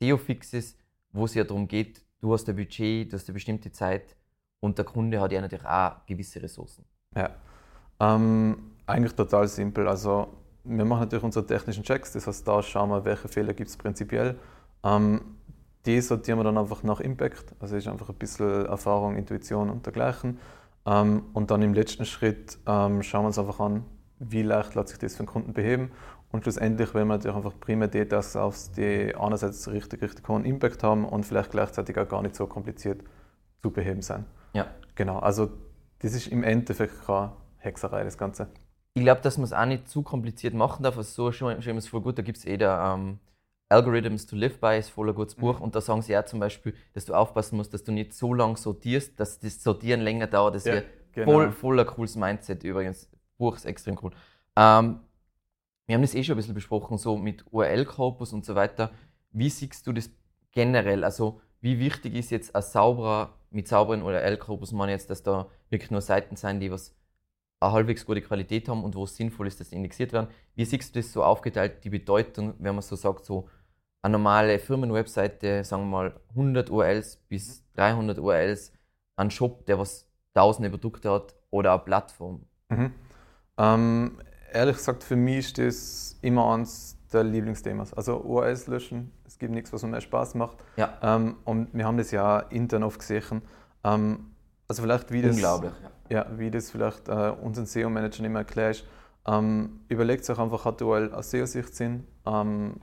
SEO-Fixes, 0.00 0.76
wo 1.12 1.24
es 1.24 1.34
ja 1.34 1.44
darum 1.44 1.66
geht, 1.66 2.02
du 2.20 2.34
hast 2.34 2.46
ein 2.48 2.56
Budget, 2.56 3.10
du 3.10 3.16
hast 3.16 3.26
eine 3.26 3.34
bestimmte 3.34 3.72
Zeit 3.72 4.14
und 4.60 4.76
der 4.76 4.84
Kunde 4.84 5.18
hat 5.18 5.32
ja 5.32 5.40
natürlich 5.40 5.64
auch 5.64 6.04
gewisse 6.04 6.42
Ressourcen. 6.42 6.84
Ja. 7.14 7.30
Ähm, 7.98 8.72
eigentlich 8.84 9.14
total 9.14 9.48
simpel. 9.48 9.88
Also 9.88 10.28
wir 10.64 10.84
machen 10.84 11.00
natürlich 11.00 11.24
unsere 11.24 11.46
technischen 11.46 11.84
Checks, 11.84 12.12
das 12.12 12.26
heißt, 12.26 12.46
da 12.46 12.62
schauen 12.62 12.90
wir, 12.90 13.02
welche 13.06 13.28
Fehler 13.28 13.54
gibt 13.54 13.70
es 13.70 13.78
prinzipiell. 13.78 14.38
Ähm, 14.84 15.22
die 15.86 16.02
sortieren 16.02 16.38
wir 16.38 16.44
dann 16.44 16.58
einfach 16.58 16.82
nach 16.82 17.00
Impact, 17.00 17.54
also 17.60 17.76
ist 17.76 17.88
einfach 17.88 18.10
ein 18.10 18.16
bisschen 18.16 18.66
Erfahrung, 18.66 19.16
Intuition 19.16 19.70
und 19.70 19.86
dergleichen. 19.86 20.38
Ähm, 20.84 21.22
und 21.32 21.50
dann 21.50 21.62
im 21.62 21.72
letzten 21.72 22.04
Schritt 22.04 22.58
ähm, 22.66 23.02
schauen 23.02 23.22
wir 23.22 23.28
uns 23.28 23.38
einfach 23.38 23.60
an, 23.60 23.84
wie 24.18 24.42
leicht 24.42 24.74
lässt 24.74 24.88
sich 24.88 24.98
das 24.98 25.16
für 25.16 25.22
den 25.22 25.28
Kunden 25.28 25.52
beheben. 25.52 25.90
Und 26.32 26.42
schlussendlich 26.42 26.94
wählen 26.94 27.08
wir 27.08 27.16
natürlich 27.16 27.36
einfach 27.36 27.58
primär 27.60 27.88
die 27.88 28.04
Tasks 28.04 28.36
aus, 28.36 28.72
die 28.72 29.14
einerseits 29.14 29.70
richtig, 29.70 30.02
richtig 30.02 30.28
hohen 30.28 30.44
Impact 30.44 30.82
haben 30.82 31.04
und 31.04 31.24
vielleicht 31.24 31.50
gleichzeitig 31.50 31.96
auch 31.98 32.08
gar 32.08 32.22
nicht 32.22 32.34
so 32.34 32.46
kompliziert 32.46 33.02
zu 33.62 33.70
beheben 33.70 34.02
sein. 34.02 34.24
Ja. 34.52 34.66
Genau, 34.94 35.18
also 35.18 35.50
das 36.00 36.14
ist 36.14 36.28
im 36.28 36.42
Endeffekt 36.42 37.06
keine 37.06 37.32
Hexerei, 37.58 38.04
das 38.04 38.18
Ganze. 38.18 38.48
Ich 38.94 39.02
glaube, 39.02 39.20
dass 39.20 39.36
man 39.36 39.44
es 39.44 39.52
auch 39.52 39.66
nicht 39.66 39.88
zu 39.88 40.02
kompliziert 40.02 40.54
machen 40.54 40.82
darf. 40.82 40.96
Also 40.96 41.24
so 41.24 41.32
schon, 41.32 41.60
schon 41.62 41.76
ist 41.76 41.88
voll 41.88 42.00
gut. 42.00 42.18
Da 42.18 42.22
gibt 42.22 42.38
es 42.38 42.46
eh 42.46 42.56
der 42.56 42.94
ähm, 42.94 43.18
Algorithms 43.68 44.26
to 44.26 44.36
Live 44.36 44.58
By, 44.58 44.78
ist 44.78 44.90
voll 44.90 45.08
ein 45.10 45.14
gutes 45.14 45.34
Buch. 45.34 45.60
Und 45.60 45.74
da 45.74 45.80
sagen 45.80 46.00
sie 46.00 46.16
auch 46.16 46.24
zum 46.24 46.40
Beispiel, 46.40 46.74
dass 46.94 47.04
du 47.04 47.14
aufpassen 47.14 47.56
musst, 47.56 47.74
dass 47.74 47.84
du 47.84 47.92
nicht 47.92 48.14
so 48.14 48.32
lange 48.32 48.56
sortierst, 48.56 49.18
dass 49.20 49.38
das 49.38 49.62
Sortieren 49.62 50.00
länger 50.00 50.26
dauert. 50.28 50.54
Das 50.54 50.64
Ja, 50.64 50.82
genau. 51.12 51.30
voll, 51.30 51.52
voll 51.52 51.80
ein 51.80 51.86
cooles 51.86 52.16
Mindset 52.16 52.64
übrigens. 52.64 53.10
Buch 53.38 53.56
ist 53.56 53.66
extrem 53.66 53.98
cool. 54.02 54.12
Ähm, 54.56 55.00
wir 55.86 55.94
haben 55.94 56.02
das 56.02 56.14
eh 56.14 56.24
schon 56.24 56.34
ein 56.34 56.38
bisschen 56.38 56.54
besprochen, 56.54 56.98
so 56.98 57.16
mit 57.16 57.44
URL-Korpus 57.52 58.32
und 58.32 58.44
so 58.44 58.54
weiter. 58.54 58.90
Wie 59.30 59.50
siehst 59.50 59.86
du 59.86 59.92
das 59.92 60.10
generell? 60.52 61.04
Also, 61.04 61.40
wie 61.60 61.78
wichtig 61.78 62.14
ist 62.14 62.30
jetzt 62.30 62.54
ein 62.54 62.62
sauberer, 62.62 63.34
mit 63.50 63.68
sauberen 63.68 64.02
URL-Korpus, 64.02 64.72
man 64.72 64.88
jetzt, 64.88 65.10
dass 65.10 65.22
da 65.22 65.48
wirklich 65.70 65.90
nur 65.90 66.00
Seiten 66.00 66.36
sind, 66.36 66.60
die 66.60 66.70
was 66.70 66.94
eine 67.60 67.72
halbwegs 67.72 68.04
gute 68.04 68.20
Qualität 68.20 68.68
haben 68.68 68.84
und 68.84 68.94
wo 68.94 69.04
es 69.04 69.16
sinnvoll 69.16 69.46
ist, 69.46 69.60
dass 69.60 69.70
die 69.70 69.76
indexiert 69.76 70.12
werden. 70.12 70.28
Wie 70.54 70.64
siehst 70.64 70.94
du 70.94 71.00
das 71.00 71.12
so 71.12 71.22
aufgeteilt, 71.22 71.84
die 71.84 71.90
Bedeutung, 71.90 72.54
wenn 72.58 72.74
man 72.74 72.82
so 72.82 72.96
sagt, 72.96 73.24
so 73.24 73.48
eine 74.02 74.12
normale 74.12 74.58
Firmenwebseite, 74.58 75.64
sagen 75.64 75.84
wir 75.84 75.90
mal 75.90 76.20
100 76.30 76.70
URLs 76.70 77.16
bis 77.28 77.64
300 77.74 78.18
URLs, 78.18 78.72
ein 79.16 79.30
Shop, 79.30 79.64
der 79.66 79.78
was 79.78 80.08
tausende 80.34 80.70
Produkte 80.70 81.10
hat 81.10 81.34
oder 81.50 81.72
eine 81.72 81.82
Plattform? 81.82 82.44
Mhm. 82.68 82.92
Ähm, 83.58 84.18
ehrlich 84.52 84.76
gesagt, 84.76 85.04
für 85.04 85.16
mich 85.16 85.46
ist 85.46 85.58
das 85.58 86.18
immer 86.22 86.52
eins 86.52 86.96
der 87.12 87.24
Lieblingsthema. 87.24 87.84
Also 87.94 88.20
URLs 88.20 88.66
löschen, 88.66 89.12
es 89.26 89.38
gibt 89.38 89.52
nichts, 89.52 89.72
was 89.72 89.82
mir 89.82 89.90
mehr 89.90 90.00
Spaß 90.00 90.34
macht. 90.34 90.58
Ja. 90.76 90.98
Ähm, 91.02 91.36
und 91.44 91.72
wir 91.72 91.84
haben 91.84 91.96
das 91.96 92.10
ja 92.10 92.40
intern 92.40 92.82
oft 92.82 92.98
gesehen. 92.98 93.42
Ähm, 93.84 94.30
also 94.68 94.82
vielleicht 94.82 95.12
wie 95.12 95.22
das, 95.22 95.36
Unglaublich. 95.36 95.72
Ja. 96.08 96.18
ja, 96.18 96.38
wie 96.38 96.50
das 96.50 96.70
vielleicht 96.70 97.08
äh, 97.08 97.32
unseren 97.42 97.66
SEO-Manager 97.66 98.24
immer 98.24 98.40
erklärst. 98.40 98.84
Ähm, 99.26 99.80
überlegt 99.88 100.28
euch 100.28 100.38
einfach, 100.38 100.64
hat 100.64 100.80
die 100.80 100.84
URL 100.84 101.12
aus 101.12 101.30
SEO-Sicht 101.30 101.74
Sinn? 101.74 102.06
Ähm, 102.26 102.80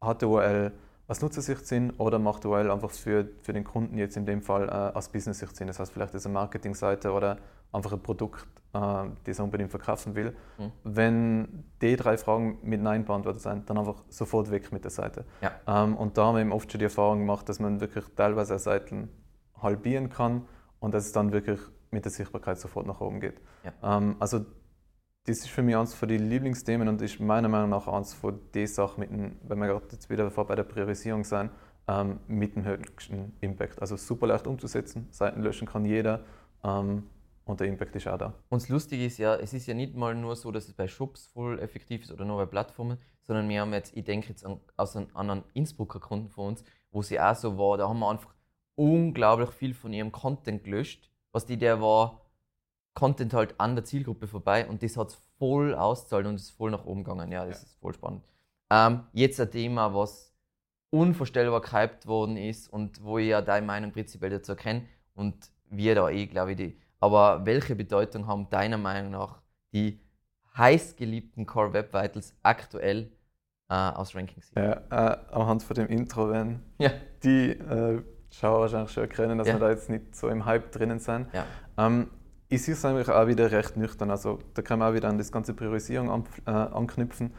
hat 0.00 0.22
URL 0.22 0.72
aus 1.08 1.20
Nutzersicht 1.20 1.66
Sinn 1.66 1.90
oder 1.98 2.18
macht 2.18 2.44
URL 2.44 2.70
einfach 2.70 2.90
für, 2.90 3.28
für 3.42 3.52
den 3.52 3.64
Kunden 3.64 3.98
jetzt 3.98 4.16
in 4.16 4.26
dem 4.26 4.42
Fall 4.42 4.68
äh, 4.68 4.96
aus 4.96 5.08
Business-Sicht 5.08 5.56
Sinn? 5.56 5.66
Das 5.66 5.78
heißt, 5.78 5.92
vielleicht 5.92 6.14
ist 6.14 6.26
eine 6.26 6.34
Marketingseite 6.34 7.12
oder 7.12 7.38
einfach 7.72 7.92
ein 7.92 8.02
Produkt, 8.02 8.46
äh, 8.72 9.08
das 9.24 9.38
er 9.38 9.44
unbedingt 9.44 9.70
verkaufen 9.70 10.14
will. 10.14 10.36
Mhm. 10.58 10.72
Wenn 10.84 11.64
die 11.82 11.96
drei 11.96 12.16
Fragen 12.16 12.58
mit 12.62 12.80
Nein 12.80 13.04
beantwortet 13.04 13.42
sind, 13.42 13.68
dann 13.68 13.78
einfach 13.78 14.02
sofort 14.08 14.50
weg 14.50 14.72
mit 14.72 14.84
der 14.84 14.90
Seite. 14.90 15.24
Ja. 15.40 15.84
Ähm, 15.84 15.96
und 15.96 16.16
da 16.16 16.26
haben 16.26 16.36
wir 16.36 16.42
eben 16.42 16.52
oft 16.52 16.70
schon 16.70 16.78
die 16.78 16.84
Erfahrung 16.84 17.20
gemacht, 17.20 17.48
dass 17.48 17.58
man 17.58 17.80
wirklich 17.80 18.04
teilweise 18.16 18.58
Seiten 18.58 19.08
halbieren 19.60 20.08
kann 20.08 20.46
und 20.78 20.94
dass 20.94 21.06
es 21.06 21.12
dann 21.12 21.32
wirklich 21.32 21.60
mit 21.90 22.04
der 22.04 22.12
Sichtbarkeit 22.12 22.58
sofort 22.58 22.86
nach 22.86 23.00
oben 23.00 23.20
geht. 23.20 23.40
Ja. 23.64 23.98
Ähm, 23.98 24.16
also 24.18 24.44
das 25.26 25.38
ist 25.38 25.50
für 25.50 25.62
mich 25.62 25.76
eines 25.76 25.94
von 25.94 26.08
den 26.08 26.28
Lieblingsthemen 26.28 26.88
und 26.88 27.02
ist 27.02 27.20
meiner 27.20 27.48
Meinung 27.48 27.70
nach 27.70 27.86
eines 27.88 28.14
von 28.14 28.40
den 28.54 28.66
Sachen, 28.66 29.00
mit 29.00 29.10
dem, 29.10 29.36
wenn 29.42 29.58
wir 29.58 29.66
gerade 29.66 29.86
jetzt 29.92 30.08
wieder 30.08 30.24
davor 30.24 30.46
bei 30.46 30.54
der 30.54 30.62
Priorisierung 30.62 31.24
sind, 31.24 31.50
ähm, 31.88 32.20
mit 32.26 32.56
dem 32.56 32.64
höchsten 32.64 33.36
Impact. 33.40 33.80
Also 33.80 33.96
super 33.96 34.26
leicht 34.26 34.46
umzusetzen, 34.46 35.08
Seiten 35.10 35.42
löschen 35.42 35.66
kann 35.66 35.84
jeder 35.84 36.20
ähm, 36.64 37.04
und 37.50 37.60
der 37.60 37.66
Impact 37.66 37.94
ist 37.96 38.06
auch 38.08 38.18
da. 38.18 38.34
Und 38.48 38.62
das 38.62 38.68
Lustige 38.68 39.04
ist 39.04 39.18
ja, 39.18 39.34
es 39.36 39.52
ist 39.52 39.66
ja 39.66 39.74
nicht 39.74 39.94
mal 39.94 40.14
nur 40.14 40.36
so, 40.36 40.50
dass 40.50 40.66
es 40.68 40.74
bei 40.74 40.88
Shops 40.88 41.26
voll 41.26 41.58
effektiv 41.60 42.02
ist 42.02 42.12
oder 42.12 42.24
nur 42.24 42.36
bei 42.38 42.46
Plattformen, 42.46 42.98
sondern 43.22 43.48
wir 43.48 43.60
haben 43.60 43.72
jetzt, 43.72 43.96
ich 43.96 44.04
denke 44.04 44.28
jetzt 44.28 44.44
an, 44.44 44.60
aus 44.76 44.96
an 44.96 45.08
einen 45.14 45.44
Innsbrucker 45.54 46.00
Kunden 46.00 46.28
von 46.30 46.48
uns, 46.48 46.64
wo 46.90 47.02
sie 47.02 47.20
auch 47.20 47.34
so 47.34 47.58
war, 47.58 47.76
da 47.78 47.88
haben 47.88 47.98
wir 48.00 48.10
einfach 48.10 48.34
unglaublich 48.74 49.50
viel 49.50 49.74
von 49.74 49.92
ihrem 49.92 50.10
Content 50.12 50.64
gelöscht. 50.64 51.10
Was 51.32 51.46
die 51.46 51.56
der 51.58 51.80
war, 51.80 52.20
Content 52.94 53.34
halt 53.34 53.54
an 53.58 53.76
der 53.76 53.84
Zielgruppe 53.84 54.26
vorbei 54.26 54.66
und 54.66 54.82
das 54.82 54.96
hat 54.96 55.08
es 55.08 55.14
voll 55.38 55.74
auszahlt 55.74 56.26
und 56.26 56.34
ist 56.36 56.50
voll 56.50 56.70
nach 56.70 56.84
oben 56.84 57.04
gegangen. 57.04 57.30
Ja, 57.30 57.44
das 57.46 57.60
Ja. 57.60 57.66
ist 57.66 57.78
voll 57.80 57.94
spannend. 57.94 58.24
Ähm, 58.70 59.04
jetzt 59.12 59.40
ein 59.40 59.50
Thema, 59.50 59.94
was 59.94 60.34
unvorstellbar 60.90 61.60
gehypt 61.60 62.06
worden 62.06 62.36
ist 62.36 62.68
und 62.68 63.02
wo 63.02 63.18
ich 63.18 63.28
ja 63.28 63.42
deine 63.42 63.64
Meinung 63.66 63.92
prinzipiell 63.92 64.30
dazu 64.30 64.52
erkenne 64.52 64.86
und 65.14 65.50
wir 65.68 65.94
da 65.94 66.10
eh, 66.10 66.26
glaube 66.26 66.52
ich, 66.52 66.56
die. 66.56 66.80
Aber 67.00 67.44
welche 67.46 67.74
Bedeutung 67.74 68.26
haben 68.26 68.48
deiner 68.50 68.78
Meinung 68.78 69.12
nach 69.12 69.40
die 69.72 70.00
heißgeliebten 70.56 71.46
Core 71.46 71.72
Web 71.72 71.92
Vitals 71.94 72.34
aktuell 72.42 73.10
äh, 73.70 73.74
aus 73.74 74.14
Rankings? 74.14 74.50
Ja, 74.56 74.72
äh, 74.90 75.16
anhand 75.32 75.62
von 75.62 75.74
dem 75.74 75.86
Intro, 75.88 76.30
wenn 76.30 76.60
Ja. 76.78 76.90
die 77.22 77.50
äh, 77.52 78.02
Schauer 78.30 78.60
wahrscheinlich 78.60 78.90
schon 78.92 79.04
erkennen, 79.04 79.38
dass 79.38 79.48
Ja. 79.48 79.54
wir 79.54 79.60
da 79.60 79.70
jetzt 79.70 79.88
nicht 79.88 80.14
so 80.14 80.28
im 80.28 80.44
Hype 80.44 80.70
drinnen 80.72 80.98
sind. 80.98 81.26
Ja. 81.32 81.44
Ähm, 81.78 82.08
ich 82.48 82.62
sehe 82.64 82.74
es 82.74 82.84
eigentlich 82.84 83.08
auch 83.08 83.26
wieder 83.26 83.50
recht 83.50 83.76
nüchtern. 83.76 84.10
Also 84.10 84.38
da 84.54 84.62
kann 84.62 84.78
man 84.80 84.90
auch 84.90 84.94
wieder 84.94 85.08
an 85.08 85.18
das 85.18 85.30
ganze 85.32 85.54
Priorisierung 85.54 86.10
an, 86.10 86.24
äh, 86.46 86.50
anknüpfen. 86.50 87.32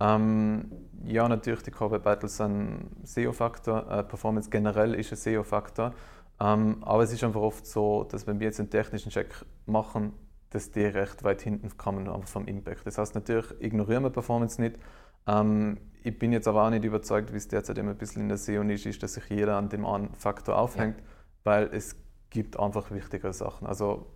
Ähm, 0.00 0.70
ja, 1.04 1.28
natürlich, 1.28 1.62
die 1.62 1.70
Core 1.70 1.92
Web 1.92 2.04
Vitals 2.04 2.36
sind 2.36 2.52
ein 2.52 2.96
SEO-Faktor. 3.04 3.90
Äh, 3.90 4.04
Performance 4.04 4.48
generell 4.50 4.94
ist 4.94 5.10
ein 5.12 5.16
SEO-Faktor. 5.16 5.92
Ähm, 6.40 6.82
aber 6.84 7.02
es 7.02 7.12
ist 7.12 7.24
einfach 7.24 7.40
oft 7.40 7.66
so, 7.66 8.04
dass 8.04 8.26
wenn 8.26 8.38
wir 8.40 8.46
jetzt 8.46 8.60
einen 8.60 8.70
technischen 8.70 9.10
Check 9.10 9.44
machen, 9.66 10.12
dass 10.50 10.70
die 10.70 10.84
recht 10.84 11.24
weit 11.24 11.42
hinten 11.42 11.76
kommen 11.76 12.08
einfach 12.08 12.28
vom 12.28 12.46
Impact. 12.46 12.86
Das 12.86 12.98
heißt, 12.98 13.14
natürlich 13.14 13.50
ignorieren 13.60 14.02
wir 14.02 14.10
Performance 14.10 14.60
nicht. 14.60 14.78
Ähm, 15.26 15.78
ich 16.02 16.18
bin 16.18 16.32
jetzt 16.32 16.48
aber 16.48 16.64
auch 16.64 16.70
nicht 16.70 16.84
überzeugt, 16.84 17.32
wie 17.32 17.36
es 17.36 17.48
derzeit 17.48 17.76
immer 17.78 17.90
ein 17.90 17.98
bisschen 17.98 18.22
in 18.22 18.28
der 18.28 18.38
SEO-Nische 18.38 18.88
ist, 18.88 19.02
dass 19.02 19.14
sich 19.14 19.28
jeder 19.28 19.56
an 19.56 19.68
dem 19.68 19.84
einen 19.84 20.14
Faktor 20.14 20.56
aufhängt, 20.58 21.02
weil 21.44 21.68
es 21.72 21.96
gibt 22.30 22.58
einfach 22.58 22.90
wichtigere 22.90 23.32
Sachen. 23.32 23.66
Also 23.66 24.06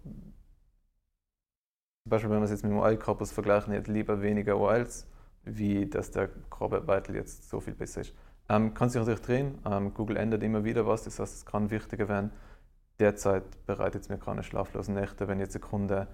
zum 2.05 2.11
Beispiel, 2.11 2.31
wenn 2.31 2.39
wir 2.39 2.45
es 2.45 2.51
jetzt 2.51 2.63
mit 2.63 2.73
dem 2.73 2.79
URL-Korpus 2.79 3.33
vergleichen, 3.33 3.73
hätte 3.73 3.93
lieber 3.93 4.23
weniger 4.23 4.57
URLs, 4.59 5.07
wie 5.45 5.87
dass 5.87 6.11
der 6.11 6.31
Vital 6.51 7.15
jetzt 7.15 7.49
so 7.49 7.61
viel 7.61 7.75
besser 7.75 8.01
ist. 8.03 8.15
Ähm, 8.49 8.75
kann 8.75 8.91
sich 8.91 8.99
natürlich 9.01 9.21
drehen. 9.23 9.59
Ähm, 9.65 9.95
Google 9.95 10.17
ändert 10.17 10.43
immer 10.43 10.65
wieder 10.65 10.87
was, 10.87 11.05
das 11.05 11.19
heißt, 11.19 11.35
es 11.37 11.47
kann 11.47 11.71
wichtiger 11.71 12.09
werden. 12.09 12.31
Derzeit 12.99 13.45
bereitet 13.67 14.03
es 14.03 14.09
mir 14.09 14.19
keine 14.19 14.43
schlaflosen 14.43 14.95
Nächte, 14.95 15.27
wenn 15.29 15.39
jetzt 15.41 15.55
ein 15.57 15.61
Kunde 15.63 16.09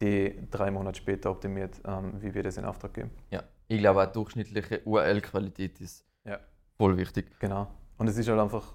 die 0.00 0.46
drei 0.50 0.70
Monate 0.70 0.98
später 0.98 1.30
optimiert, 1.30 1.80
ähm, 1.86 2.20
wie 2.20 2.34
wir 2.34 2.42
das 2.42 2.56
in 2.56 2.64
Auftrag 2.64 2.94
geben. 2.94 3.10
Ja. 3.30 3.42
Ich 3.68 3.78
glaube, 3.78 4.02
auch 4.02 4.12
durchschnittliche 4.12 4.82
URL-Qualität 4.84 5.80
ist 5.80 6.04
Ja. 6.24 6.38
voll 6.76 6.96
wichtig. 6.96 7.26
Genau. 7.40 7.66
Und 7.98 8.06
es 8.08 8.16
ist 8.18 8.28
halt 8.28 8.38
einfach, 8.38 8.74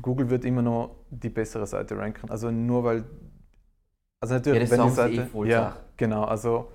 Google 0.00 0.28
wird 0.28 0.44
immer 0.44 0.62
noch 0.62 0.96
die 1.10 1.30
bessere 1.30 1.66
Seite 1.66 1.96
ranken. 1.96 2.28
Also 2.30 2.50
nur 2.50 2.84
weil, 2.84 3.04
also 4.20 4.34
natürlich, 4.34 4.68
Ja, 4.70 4.76
wenn 4.78 4.86
die 4.88 4.94
Seite, 4.94 5.30
eh 5.34 5.48
ja, 5.48 5.76
genau. 5.96 6.24
Also 6.24 6.70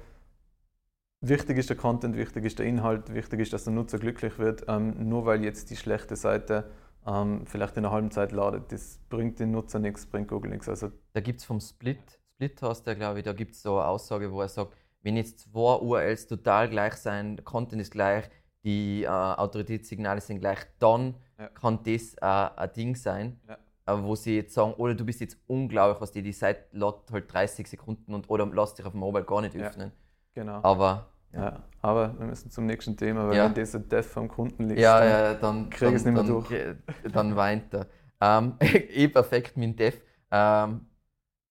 wichtig 1.22 1.58
ist 1.58 1.70
der 1.70 1.78
Content, 1.78 2.16
wichtig 2.18 2.46
ist 2.46 2.60
der 2.60 2.66
Inhalt, 2.66 3.14
wichtig 3.14 3.40
ist, 3.40 3.54
dass 3.54 3.64
der 3.64 3.74
Nutzer 3.74 4.00
glücklich 4.00 4.38
wird. 4.40 4.66
Ähm, 4.68 5.08
nur 5.08 5.26
weil 5.26 5.44
jetzt 5.44 5.70
die 5.70 5.76
schlechte 5.76 6.16
Seite 6.16 6.70
ähm, 7.06 7.46
vielleicht 7.46 7.78
in 7.78 7.86
einer 7.86 7.94
halben 7.94 8.12
Zeit 8.12 8.32
ladet, 8.32 8.72
das 8.72 9.00
bringt 9.10 9.40
den 9.40 9.52
Nutzer 9.52 9.80
nichts, 9.80 10.06
bringt 10.06 10.28
Google 10.28 10.52
nichts. 10.52 10.68
Also 10.70 10.92
Da 11.14 11.22
gibt 11.22 11.40
es 11.40 11.46
vom 11.46 11.60
Split, 11.60 12.20
Split 12.36 12.62
hast 12.62 12.84
der, 12.86 12.96
glaube 12.96 13.20
ich, 13.20 13.26
da 13.26 13.34
gibt 13.34 13.54
es 13.54 13.62
so 13.62 13.78
eine 13.80 13.88
Aussage, 13.88 14.32
wo 14.32 14.42
er 14.42 14.50
sagt, 14.50 14.74
wenn 15.04 15.16
jetzt 15.18 15.40
zwei 15.40 15.78
URLs 15.78 16.28
total 16.28 16.70
gleich 16.70 16.94
sein, 16.96 17.36
der 17.38 17.44
Content 17.46 17.82
ist 17.82 17.92
gleich, 17.92 18.30
die 18.64 19.04
äh, 19.04 19.08
Autoritätssignale 19.08 20.22
sind 20.22 20.40
gleich, 20.40 20.60
dann 20.80 21.16
Ja. 21.40 21.48
kann 21.50 21.80
das 21.84 22.14
äh, 22.22 22.26
ein 22.62 22.74
Ding 22.74 22.96
sein, 22.96 23.40
Ja. 23.48 23.58
äh, 23.88 24.04
wo 24.04 24.16
sie 24.16 24.36
jetzt 24.38 24.54
sagen, 24.54 24.74
oder 24.76 24.94
du 24.94 25.04
bist 25.04 25.20
jetzt 25.22 25.38
unglaublich, 25.48 26.00
was 26.02 26.12
die, 26.12 26.22
die 26.22 26.32
Seite 26.34 26.66
lädt 26.72 27.12
halt 27.12 27.34
30 27.34 27.68
Sekunden 27.68 28.14
und, 28.14 28.30
oder 28.30 28.46
lässt 28.46 28.78
dich 28.78 28.86
auf 28.86 28.92
dem 28.92 29.00
Mobile 29.00 29.24
gar 29.26 29.42
nicht 29.42 29.56
öffnen. 29.56 29.92
Genau. 30.34 30.62
Aber 30.64 31.08
Ja. 31.34 31.64
Aber 31.84 32.18
wir 32.20 32.28
müssen 32.28 32.52
zum 32.52 32.66
nächsten 32.68 32.96
Thema, 32.98 33.28
weil 33.28 33.38
Ja. 33.38 33.46
wenn 33.46 33.54
dieser 33.56 33.80
Dev 33.80 34.08
vom 34.08 34.28
Kunden 34.28 34.68
liegt, 34.68 34.80
Ja, 34.82 35.00
dann- 35.00 35.10
ja, 35.10 35.34
dann, 35.34 35.70
krieg 35.70 35.80
dann, 35.88 35.96
ich's 35.96 36.04
nicht 36.06 36.14
mehr 36.14 36.24
dann, 36.24 36.32
durch. 36.32 36.76
dann 37.14 37.36
weint 37.36 37.74
er. 37.74 37.88
Ähm, 38.20 38.56
eh 38.60 39.08
perfekt 39.08 39.56
mit 39.58 39.70
dem 39.70 39.76
Dev. 39.78 39.98
Ähm, 40.30 40.86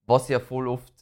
was 0.06 0.28
ja 0.28 0.38
voll 0.38 0.68
oft, 0.68 0.92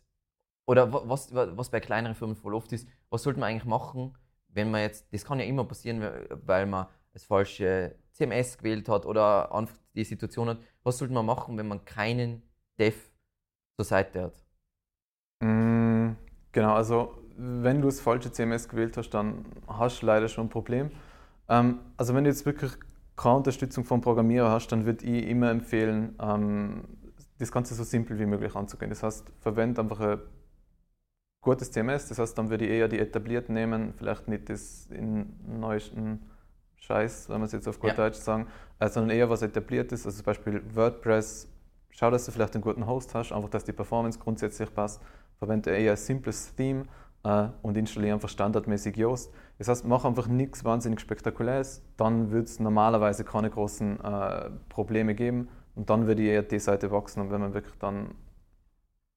oder 0.66 0.90
wa- 0.92 1.02
was, 1.04 1.34
wa- 1.34 1.48
was 1.56 1.68
bei 1.70 1.80
kleineren 1.80 2.14
Firmen 2.14 2.36
voll 2.36 2.54
oft 2.54 2.72
ist, 2.72 2.88
was 3.10 3.22
sollte 3.24 3.38
man 3.40 3.50
eigentlich 3.50 3.64
machen, 3.66 4.16
wenn 4.48 4.70
man 4.70 4.80
jetzt, 4.82 5.12
das 5.12 5.24
kann 5.24 5.38
ja 5.40 5.44
immer 5.44 5.64
passieren, 5.64 6.00
weil- 6.00 6.26
weil 6.46 6.66
man 6.66 6.86
das 7.12 7.24
falsche 7.24 7.96
CMS 8.12 8.56
gewählt 8.58 8.88
hat 8.88 9.04
oder 9.06 9.52
einfach 9.54 9.76
die 9.94 10.04
Situation 10.04 10.48
hat. 10.48 10.58
Was 10.84 10.98
sollte 10.98 11.12
man 11.12 11.26
machen, 11.26 11.58
wenn 11.58 11.68
man 11.68 11.84
keinen 11.84 12.42
Dev 12.78 12.96
zur 13.76 13.84
Seite 13.84 14.22
hat? 14.22 14.42
Mm, 15.40 16.16
Genau, 16.52 16.74
also 16.74 17.14
wenn 17.38 17.80
du 17.80 17.86
das 17.86 18.00
falsche 18.00 18.32
CMS 18.32 18.68
gewählt 18.68 18.96
hast, 18.96 19.10
dann 19.10 19.44
hast 19.68 20.02
du 20.02 20.06
leider 20.06 20.28
schon 20.28 20.46
ein 20.46 20.50
Problem. 20.50 20.90
Ähm, 21.48 21.78
also 21.96 22.14
wenn 22.14 22.24
du 22.24 22.30
jetzt 22.30 22.44
wirklich 22.44 22.72
keine 23.16 23.36
Unterstützung 23.36 23.84
vom 23.84 24.00
Programmierer 24.00 24.50
hast, 24.50 24.68
dann 24.68 24.84
würde 24.84 25.06
ich 25.06 25.28
immer 25.28 25.50
empfehlen, 25.50 26.16
ähm, 26.20 26.84
das 27.38 27.52
Ganze 27.52 27.74
so 27.74 27.84
simpel 27.84 28.18
wie 28.18 28.26
möglich 28.26 28.56
anzugehen. 28.56 28.90
Das 28.90 29.04
heißt, 29.04 29.24
verwende 29.40 29.80
einfach 29.80 30.00
ein 30.00 30.18
gutes 31.40 31.70
CMS, 31.70 32.08
das 32.08 32.18
heißt, 32.18 32.36
dann 32.36 32.50
würde 32.50 32.64
ich 32.64 32.72
eher 32.72 32.88
die 32.88 32.98
etablierten 32.98 33.54
nehmen, 33.54 33.94
vielleicht 33.96 34.26
nicht 34.26 34.48
das 34.50 34.86
in 34.90 35.36
neuesten 35.46 36.28
Scheiß, 36.76 37.28
wenn 37.28 37.40
wir 37.40 37.44
es 37.46 37.52
jetzt 37.52 37.68
auf 37.68 37.78
gut 37.78 37.90
Ja. 37.90 37.96
Deutsch 37.96 38.18
sagen, 38.18 38.48
äh, 38.80 38.88
sondern 38.88 39.16
eher 39.16 39.30
was 39.30 39.42
etabliertes, 39.42 40.06
also 40.06 40.16
zum 40.16 40.24
Beispiel 40.24 40.62
WordPress. 40.74 41.48
Schau, 41.90 42.10
dass 42.10 42.26
du 42.26 42.32
vielleicht 42.32 42.54
einen 42.54 42.62
guten 42.62 42.86
Host 42.86 43.14
hast, 43.14 43.32
einfach, 43.32 43.48
dass 43.48 43.64
die 43.64 43.72
Performance 43.72 44.18
grundsätzlich 44.18 44.72
passt. 44.74 45.00
Verwende 45.38 45.70
eher 45.70 45.92
ein 45.92 45.96
simples 45.96 46.52
Theme 46.56 46.84
äh, 47.24 47.48
und 47.62 47.76
installiere 47.76 48.14
einfach 48.14 48.28
standardmäßig 48.28 48.96
Yoast. 48.96 49.32
Das 49.58 49.68
heißt, 49.68 49.84
mach 49.84 50.04
einfach 50.04 50.28
nichts 50.28 50.64
wahnsinnig 50.64 51.00
Spektakuläres, 51.00 51.82
dann 51.96 52.30
wird 52.30 52.46
es 52.48 52.60
normalerweise 52.60 53.24
keine 53.24 53.50
großen 53.50 54.00
äh, 54.00 54.50
Probleme 54.68 55.14
geben 55.14 55.48
und 55.74 55.90
dann 55.90 56.06
würde 56.06 56.22
eher 56.22 56.42
die 56.42 56.58
Seite 56.58 56.90
wachsen 56.90 57.20
und 57.20 57.30
wenn 57.30 57.40
man 57.40 57.54
wirklich 57.54 57.76
dann 57.78 58.14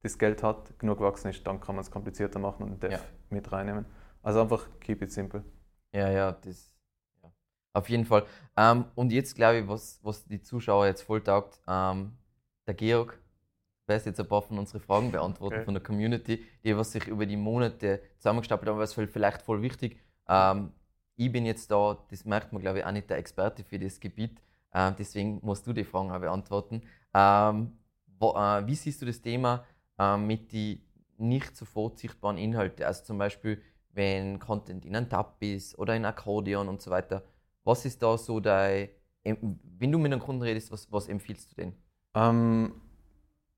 das 0.04 0.18
Geld 0.18 0.42
hat, 0.42 0.78
genug 0.80 0.98
gewachsen 0.98 1.30
ist, 1.30 1.46
dann 1.46 1.60
kann 1.62 1.76
man 1.76 1.84
es 1.84 1.92
komplizierter 1.92 2.40
machen 2.40 2.64
und 2.64 2.82
Dev 2.82 2.94
Ja. 2.94 3.00
mit 3.30 3.52
reinnehmen. 3.52 3.86
Also 4.24 4.42
einfach 4.42 4.68
keep 4.80 5.02
it 5.02 5.12
simple. 5.12 5.44
Ja, 5.94 6.10
ja, 6.10 6.32
das. 6.32 6.74
Ja. 7.22 7.32
Auf 7.74 7.90
jeden 7.90 8.06
Fall. 8.06 8.24
Ähm, 8.58 8.86
und 8.96 9.12
jetzt 9.12 9.36
glaube 9.36 9.60
ich, 9.60 9.68
was, 9.68 10.00
was 10.04 10.26
die 10.26 10.42
Zuschauer 10.42 10.88
jetzt 10.88 11.02
voll 11.04 11.22
taugt, 11.22 11.60
ähm, 11.68 12.14
der 12.66 12.74
Georg 12.74 13.20
weiß 13.92 14.06
jetzt 14.06 14.20
ein 14.20 14.28
paar 14.28 14.42
von 14.42 14.58
unseren 14.58 14.82
Fragen 14.82 15.12
beantworten 15.12 15.56
Okay. 15.58 15.66
von 15.66 15.74
der 15.74 15.84
Community, 15.84 16.44
die 16.64 16.76
was 16.76 16.92
sich 16.92 17.08
über 17.08 17.26
die 17.26 17.38
Monate 17.38 18.02
zusammengestapelt 18.18 18.70
haben, 18.70 18.80
was 18.80 18.94
vielleicht 18.94 19.42
voll 19.42 19.62
wichtig. 19.62 20.00
Ähm, 20.28 20.72
ich 21.16 21.32
bin 21.32 21.46
jetzt 21.46 21.70
da, 21.70 21.98
das 22.10 22.26
merkt 22.26 22.52
man 22.54 22.62
glaube 22.62 22.80
ich 22.80 22.86
auch 22.86 22.92
nicht 22.92 23.10
der 23.10 23.18
Experte 23.18 23.64
für 23.64 23.78
das 23.78 24.00
Gebiet, 24.00 24.42
ähm, 24.74 24.96
deswegen 24.98 25.40
musst 25.44 25.68
du 25.68 25.74
die 25.74 25.84
Fragen 25.84 26.12
auch 26.12 26.20
beantworten. 26.20 26.82
Ähm, 27.14 27.78
wo, 28.20 28.34
äh, 28.36 28.66
wie 28.66 28.76
siehst 28.76 29.02
du 29.02 29.06
das 29.06 29.22
Thema 29.22 29.64
ähm, 30.00 30.28
mit 30.28 30.52
den 30.54 30.82
nicht 31.18 31.56
sofort 31.56 32.00
sichtbaren 32.00 32.38
Inhalten? 32.38 32.86
Also 32.86 33.04
zum 33.04 33.18
Beispiel, 33.18 33.62
wenn 33.94 34.40
Content 34.40 34.86
in 34.86 34.96
einem 34.96 35.10
Tab 35.10 35.36
ist 35.42 35.78
oder 35.78 35.96
in 35.96 36.06
Akkordeon 36.06 36.68
und 36.70 36.82
so 36.82 36.90
weiter. 36.92 37.24
Was 37.64 37.86
ist 37.86 38.02
da 38.02 38.18
so 38.18 38.40
dein, 38.40 38.90
wenn 39.24 39.92
du 39.92 40.00
mit 40.00 40.12
einem 40.12 40.22
Kunden 40.22 40.42
redest, 40.42 40.72
was, 40.72 40.92
was 40.92 41.08
empfiehlst 41.10 41.52
du 41.52 41.56
denn? 41.56 41.74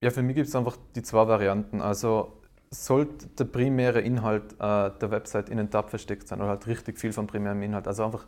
Ja, 0.03 0.12
für 0.12 0.22
mich 0.22 0.36
gibt 0.36 0.50
es 0.50 0.55
einfach 0.55 0.75
die 0.95 1.01
zwei 1.01 1.29
Varianten. 1.29 1.79
Also 1.81 2.41
sollte 2.69 3.27
der 3.27 3.45
primäre 3.45 4.01
Inhalt 4.01 4.51
äh, 4.55 4.91
der 5.00 5.12
Website 5.12 5.48
in 5.48 5.57
einem 5.60 5.69
Tab 5.72 5.89
versteckt 5.89 6.27
sein 6.27 6.41
oder 6.41 6.50
halt 6.50 6.67
richtig 6.67 7.00
viel 7.00 7.13
vom 7.13 7.25
primären 7.25 7.62
Inhalt. 7.62 7.88
Also 7.88 8.03
einfach 8.03 8.25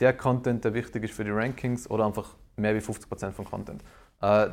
der 0.00 0.14
Content, 0.16 0.64
der 0.64 0.72
wichtig 0.72 1.04
ist 1.04 1.12
für 1.12 1.24
die 1.24 1.30
Rankings 1.30 1.90
oder 1.90 2.06
einfach 2.06 2.34
mehr 2.56 2.74
wie 2.74 2.80
50% 2.80 3.32
vom 3.32 3.44
Content. 3.44 3.84
Äh, 4.22 4.48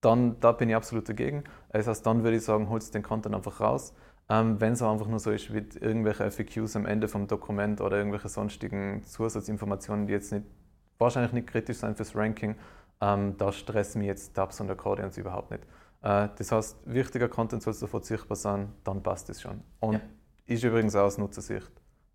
dann 0.00 0.38
da 0.40 0.52
bin 0.52 0.68
ich 0.68 0.76
absolut 0.76 1.08
dagegen. 1.08 1.42
Das 1.70 1.88
heißt, 1.88 2.06
dann 2.06 2.22
würde 2.22 2.36
ich 2.36 2.44
sagen, 2.44 2.68
holst 2.68 2.94
den 2.94 3.02
Content 3.02 3.34
einfach 3.34 3.60
raus. 3.60 3.94
Ähm, 4.28 4.60
Wenn 4.60 4.74
es 4.74 4.82
einfach 4.82 5.08
nur 5.08 5.18
so 5.18 5.32
ist 5.32 5.52
wie 5.52 5.66
irgendwelche 5.80 6.30
FAQs 6.30 6.76
am 6.76 6.86
Ende 6.86 7.08
vom 7.08 7.26
Dokument 7.26 7.80
oder 7.80 7.96
irgendwelche 7.98 8.28
sonstigen 8.28 9.02
Zusatzinformationen, 9.02 10.06
die 10.06 10.12
jetzt 10.12 10.30
nicht, 10.32 10.44
wahrscheinlich 10.98 11.32
nicht 11.32 11.48
kritisch 11.48 11.78
sein 11.78 11.96
fürs 11.96 12.14
Ranking, 12.14 12.54
ähm, 13.00 13.36
da 13.36 13.52
stressen 13.52 14.00
mich 14.00 14.08
jetzt 14.08 14.34
Tabs 14.34 14.60
und 14.60 14.70
Accordions 14.70 15.16
überhaupt 15.18 15.50
nicht. 15.50 15.64
Äh, 16.02 16.28
das 16.36 16.52
heißt, 16.52 16.78
wichtiger 16.84 17.28
Content 17.28 17.62
soll 17.62 17.72
sofort 17.72 18.04
sichtbar 18.04 18.36
sein, 18.36 18.72
dann 18.84 19.02
passt 19.02 19.28
es 19.30 19.40
schon. 19.40 19.62
Und 19.80 19.94
ja. 19.94 20.00
ist 20.46 20.64
übrigens 20.64 20.94
auch 20.94 21.04
aus 21.04 21.18
Nutzersicht 21.18 21.72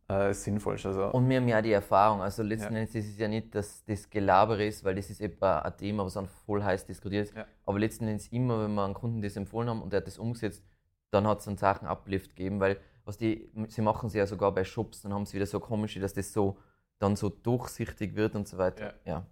äh, 0.08 0.34
sinnvoll. 0.34 0.74
Also, 0.74 1.12
und 1.12 1.30
wir 1.30 1.38
haben 1.38 1.48
ja 1.48 1.62
die 1.62 1.72
Erfahrung, 1.72 2.22
also 2.22 2.44
letzten 2.44 2.74
ja. 2.74 2.80
Endes 2.82 2.96
ist 2.96 3.10
es 3.10 3.18
ja 3.18 3.28
nicht, 3.28 3.54
dass 3.54 3.84
das 3.86 4.10
Gelaber 4.10 4.60
ist, 4.60 4.84
weil 4.84 4.96
das 4.96 5.10
ist 5.10 5.22
etwa 5.22 5.60
ein 5.60 5.78
Thema, 5.78 6.06
was 6.06 6.14
dann 6.14 6.28
voll 6.28 6.64
heiß 6.64 6.86
diskutiert 6.86 7.28
ist. 7.28 7.36
Ja. 7.36 7.46
Aber 7.66 7.80
letzten 7.80 8.08
Endes 8.08 8.28
immer, 8.28 8.64
wenn 8.64 8.74
wir 8.74 8.84
einem 8.84 8.94
Kunden 8.94 9.22
das 9.22 9.36
empfohlen 9.36 9.70
haben 9.70 9.82
und 9.82 9.94
er 9.94 9.98
hat 9.98 10.08
das 10.08 10.18
umgesetzt, 10.18 10.64
dann 11.12 11.28
hat 11.28 11.40
es 11.40 11.48
einen 11.48 11.58
Sachen 11.58 11.88
Uplift 11.88 12.36
gegeben, 12.36 12.60
weil 12.60 12.78
was 13.06 13.18
die, 13.18 13.52
sie 13.70 13.82
machen 13.82 14.10
sie 14.10 14.20
ja 14.20 14.28
sogar 14.28 14.54
bei 14.54 14.64
Shops, 14.64 15.02
dann 15.02 15.14
haben 15.14 15.26
sie 15.26 15.34
wieder 15.34 15.48
so 15.48 15.60
komische, 15.60 16.00
dass 16.00 16.14
das 16.14 16.32
so 16.32 16.58
dann 17.00 17.16
so 17.16 17.30
durchsichtig 17.30 18.16
wird 18.16 18.36
und 18.36 18.48
so 18.48 18.58
weiter. 18.58 18.94
Ja. 19.06 19.14
ja. 19.14 19.26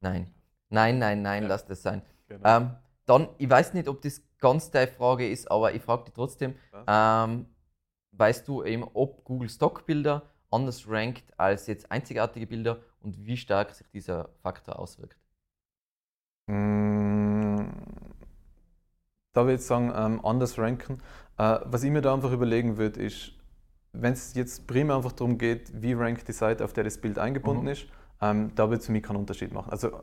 Nein. 0.00 0.30
Nein, 0.68 0.98
nein, 0.98 1.22
nein, 1.22 1.44
ja. 1.44 1.48
lass 1.48 1.66
das 1.66 1.82
sein. 1.82 2.02
Genau. 2.28 2.56
Ähm, 2.56 2.70
dann, 3.06 3.28
ich 3.38 3.48
weiß 3.48 3.74
nicht, 3.74 3.88
ob 3.88 4.02
das 4.02 4.22
ganz 4.38 4.70
deine 4.70 4.88
Frage 4.88 5.28
ist, 5.28 5.50
aber 5.50 5.74
ich 5.74 5.82
frage 5.82 6.04
dich 6.04 6.14
trotzdem. 6.14 6.54
Ähm, 6.86 7.46
weißt 8.12 8.46
du 8.48 8.64
eben, 8.64 8.84
ob 8.94 9.24
Google 9.24 9.48
Stockbilder 9.48 10.22
anders 10.50 10.88
rankt 10.88 11.24
als 11.38 11.66
jetzt 11.66 11.90
einzigartige 11.90 12.46
Bilder 12.46 12.80
und 13.00 13.24
wie 13.24 13.36
stark 13.36 13.74
sich 13.74 13.88
dieser 13.90 14.30
Faktor 14.42 14.78
auswirkt? 14.78 15.16
Mm, 16.48 17.66
da 19.32 19.42
würde 19.42 19.54
ich 19.54 19.62
sagen, 19.62 19.92
ähm, 19.94 20.24
anders 20.24 20.58
ranken. 20.58 21.02
Äh, 21.38 21.60
was 21.64 21.82
ich 21.82 21.90
mir 21.90 22.00
da 22.00 22.14
einfach 22.14 22.32
überlegen 22.32 22.76
würde, 22.76 23.02
ist, 23.02 23.32
wenn 23.92 24.12
es 24.12 24.34
jetzt 24.34 24.66
primär 24.66 24.96
einfach 24.96 25.12
darum 25.12 25.38
geht, 25.38 25.70
wie 25.80 25.92
rankt 25.92 26.28
die 26.28 26.32
Seite, 26.32 26.64
auf 26.64 26.72
der 26.72 26.84
das 26.84 26.98
Bild 26.98 27.18
eingebunden 27.18 27.64
mhm. 27.64 27.70
ist, 27.70 27.86
ähm, 28.20 28.52
da 28.54 28.70
wird 28.70 28.80
es 28.80 28.86
für 28.86 28.92
mich 28.92 29.02
keinen 29.02 29.16
Unterschied 29.16 29.52
machen. 29.52 29.70
Also 29.70 30.00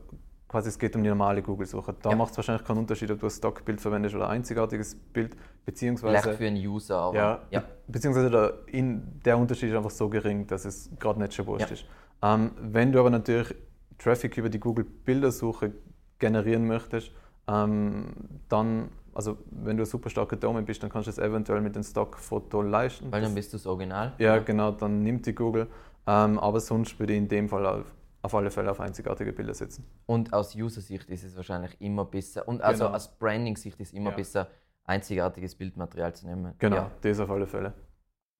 quasi 0.54 0.68
es 0.68 0.78
geht 0.78 0.94
um 0.94 1.02
die 1.02 1.08
normale 1.08 1.42
Google-Suche. 1.42 1.96
Da 2.00 2.10
ja. 2.10 2.16
macht 2.16 2.30
es 2.30 2.36
wahrscheinlich 2.36 2.64
keinen 2.64 2.78
Unterschied, 2.78 3.10
ob 3.10 3.18
du 3.18 3.26
ein 3.26 3.30
Stockbild 3.30 3.80
verwendest 3.80 4.14
oder 4.14 4.28
ein 4.28 4.36
einzigartiges 4.36 4.94
Bild, 4.94 5.36
beziehungsweise... 5.64 6.22
Vielleicht 6.22 6.38
für 6.38 6.46
einen 6.46 6.64
User, 6.64 6.96
aber... 6.96 7.16
Ja, 7.16 7.42
ja. 7.50 7.64
beziehungsweise 7.88 8.30
der, 8.30 8.54
in, 8.68 9.20
der 9.24 9.36
Unterschied 9.36 9.70
ist 9.70 9.76
einfach 9.76 9.90
so 9.90 10.08
gering, 10.08 10.46
dass 10.46 10.64
es 10.64 10.90
gerade 11.00 11.18
nicht 11.18 11.34
schon 11.34 11.46
wurscht 11.46 11.70
ja. 11.70 11.74
ist. 11.74 11.86
Ähm, 12.22 12.52
wenn 12.60 12.92
du 12.92 13.00
aber 13.00 13.10
natürlich 13.10 13.52
Traffic 13.98 14.36
über 14.38 14.48
die 14.48 14.60
Google-Bildersuche 14.60 15.72
generieren 16.20 16.68
möchtest, 16.68 17.10
ähm, 17.48 18.14
dann, 18.48 18.90
also 19.12 19.36
wenn 19.50 19.76
du 19.76 19.82
ein 19.82 19.86
super 19.86 20.08
starker 20.08 20.36
Domain 20.36 20.64
bist, 20.64 20.84
dann 20.84 20.90
kannst 20.90 21.08
du 21.08 21.10
es 21.10 21.18
eventuell 21.18 21.62
mit 21.62 21.74
dem 21.74 21.82
Stockfoto 21.82 22.62
leisten. 22.62 23.10
Weil 23.10 23.22
dann 23.22 23.34
bist 23.34 23.52
du 23.52 23.56
das 23.56 23.66
Original. 23.66 24.12
Ja, 24.18 24.38
genau, 24.38 24.70
dann 24.70 25.02
nimmt 25.02 25.26
die 25.26 25.34
Google. 25.34 25.66
Ähm, 26.06 26.38
aber 26.38 26.60
sonst 26.60 26.96
würde 27.00 27.14
ich 27.14 27.18
in 27.18 27.26
dem 27.26 27.48
Fall 27.48 27.84
auf 28.24 28.34
alle 28.34 28.50
Fälle 28.50 28.70
auf 28.70 28.80
einzigartige 28.80 29.34
Bilder 29.34 29.52
setzen. 29.52 29.84
Und 30.06 30.32
aus 30.32 30.56
User-Sicht 30.56 31.10
ist 31.10 31.24
es 31.24 31.36
wahrscheinlich 31.36 31.78
immer 31.78 32.06
besser, 32.06 32.48
und 32.48 32.62
also 32.62 32.84
genau. 32.84 32.96
aus 32.96 33.18
Branding-Sicht 33.18 33.78
ist 33.78 33.88
es 33.88 33.92
immer 33.92 34.10
ja. 34.10 34.16
besser, 34.16 34.48
einzigartiges 34.84 35.54
Bildmaterial 35.54 36.14
zu 36.14 36.26
nehmen. 36.26 36.54
Genau, 36.58 36.76
ja. 36.76 36.90
das 37.02 37.20
auf 37.20 37.30
alle 37.30 37.46
Fälle. 37.46 37.74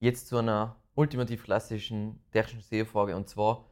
Jetzt 0.01 0.29
zu 0.29 0.39
einer 0.39 0.77
ultimativ 0.95 1.45
klassischen 1.45 2.19
technischen 2.33 2.63
SEO-Frage 2.63 3.15
und 3.15 3.29
zwar, 3.29 3.67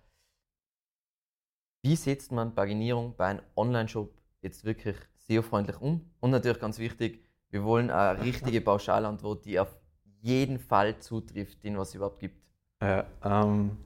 wie 1.82 1.96
setzt 1.96 2.30
man 2.30 2.54
Paginierung 2.54 3.16
bei 3.16 3.26
einem 3.28 3.42
Online-Shop 3.56 4.12
jetzt 4.42 4.66
wirklich 4.66 4.96
SEO-freundlich 5.16 5.80
um? 5.80 6.10
Und 6.20 6.30
natürlich 6.30 6.60
ganz 6.60 6.78
wichtig, 6.78 7.24
wir 7.48 7.64
wollen 7.64 7.90
eine 7.90 8.20
richtige 8.22 8.60
Pauschalantwort, 8.60 9.46
die 9.46 9.58
auf 9.58 9.74
jeden 10.20 10.58
Fall 10.58 10.98
zutrifft, 10.98 11.64
den 11.64 11.78
was 11.78 11.88
es 11.88 11.94
überhaupt 11.94 12.20
gibt. 12.20 12.36
Ja, 12.82 13.06
ähm, 13.24 13.78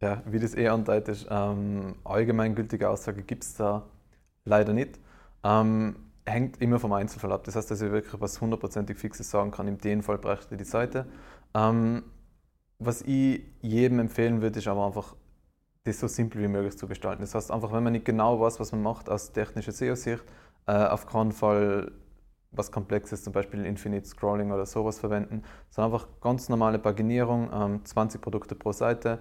ja, 0.00 0.22
wie 0.26 0.38
das 0.38 0.54
eh 0.54 0.68
andeutet, 0.68 1.26
ähm, 1.30 1.96
allgemeingültige 2.04 2.88
Aussage 2.88 3.22
gibt 3.22 3.44
es 3.44 3.54
da 3.56 3.86
leider 4.44 4.72
nicht. 4.72 4.98
Ähm, 5.44 5.96
hängt 6.24 6.60
immer 6.60 6.78
vom 6.78 6.92
Einzelfall 6.92 7.32
ab. 7.32 7.44
Das 7.44 7.56
heißt, 7.56 7.70
dass 7.70 7.80
ich 7.80 7.90
wirklich 7.90 8.20
was 8.20 8.40
hundertprozentig 8.40 8.98
Fixes 8.98 9.30
sagen 9.30 9.50
kann. 9.50 9.66
In 9.66 9.78
dem 9.78 10.02
Fall 10.02 10.18
bräuchte 10.18 10.56
die 10.56 10.64
Seite. 10.64 11.06
Ähm, 11.54 12.04
was 12.78 13.02
ich 13.02 13.42
jedem 13.60 13.98
empfehlen 13.98 14.40
würde, 14.40 14.58
ist 14.58 14.68
aber 14.68 14.86
einfach, 14.86 15.16
das 15.84 16.00
so 16.00 16.06
simpel 16.06 16.42
wie 16.42 16.48
möglich 16.48 16.76
zu 16.76 16.86
gestalten. 16.86 17.22
Das 17.22 17.34
heißt 17.34 17.50
einfach, 17.50 17.72
wenn 17.72 17.82
man 17.82 17.92
nicht 17.92 18.04
genau 18.04 18.40
weiß, 18.40 18.60
was 18.60 18.72
man 18.72 18.82
macht 18.82 19.08
aus 19.08 19.32
technischer 19.32 19.72
SEO-Sicht, 19.72 20.22
äh, 20.66 20.72
auf 20.72 21.06
keinen 21.06 21.32
Fall 21.32 21.90
was 22.50 22.72
Komplexes, 22.72 23.24
zum 23.24 23.32
Beispiel 23.32 23.64
Infinite 23.64 24.06
Scrolling 24.06 24.52
oder 24.52 24.66
sowas 24.66 24.98
verwenden, 24.98 25.42
sondern 25.70 25.92
einfach 25.92 26.08
ganz 26.20 26.48
normale 26.48 26.78
Paginierung, 26.78 27.50
ähm, 27.52 27.84
20 27.84 28.20
Produkte 28.20 28.54
pro 28.54 28.72
Seite, 28.72 29.20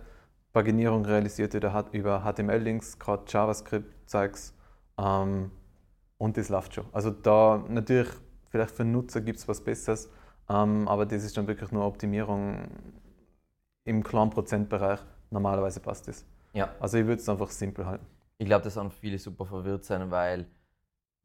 Paginierung 0.57 1.05
realisiert 1.05 1.53
über 1.53 2.23
HTML-Links, 2.23 2.97
gerade 2.97 3.25
JavaScript-Zeugs. 3.27 4.55
Ähm, 4.97 5.51
und 6.17 6.35
das 6.35 6.49
läuft 6.49 6.73
schon. 6.73 6.85
Also 6.91 7.11
da 7.11 7.63
natürlich, 7.69 8.09
vielleicht 8.49 8.71
für 8.71 8.83
Nutzer 8.83 9.21
gibt 9.21 9.37
es 9.37 9.47
was 9.47 9.63
Besseres, 9.63 10.09
ähm, 10.49 10.87
aber 10.87 11.05
das 11.05 11.23
ist 11.23 11.37
dann 11.37 11.45
wirklich 11.45 11.71
nur 11.71 11.85
Optimierung 11.85 12.69
im 13.83 14.03
kleinen 14.03 14.31
Prozentbereich. 14.31 14.99
Normalerweise 15.29 15.79
passt 15.79 16.07
das. 16.07 16.25
Ja. 16.53 16.73
Also 16.79 16.97
ich 16.97 17.05
würde 17.05 17.21
es 17.21 17.29
einfach 17.29 17.51
simpel 17.51 17.85
halten. 17.85 18.07
Ich 18.39 18.47
glaube, 18.47 18.63
dass 18.63 18.79
auch 18.79 18.91
viele 18.91 19.19
super 19.19 19.45
verwirrt 19.45 19.85
sein, 19.85 20.09
weil 20.09 20.47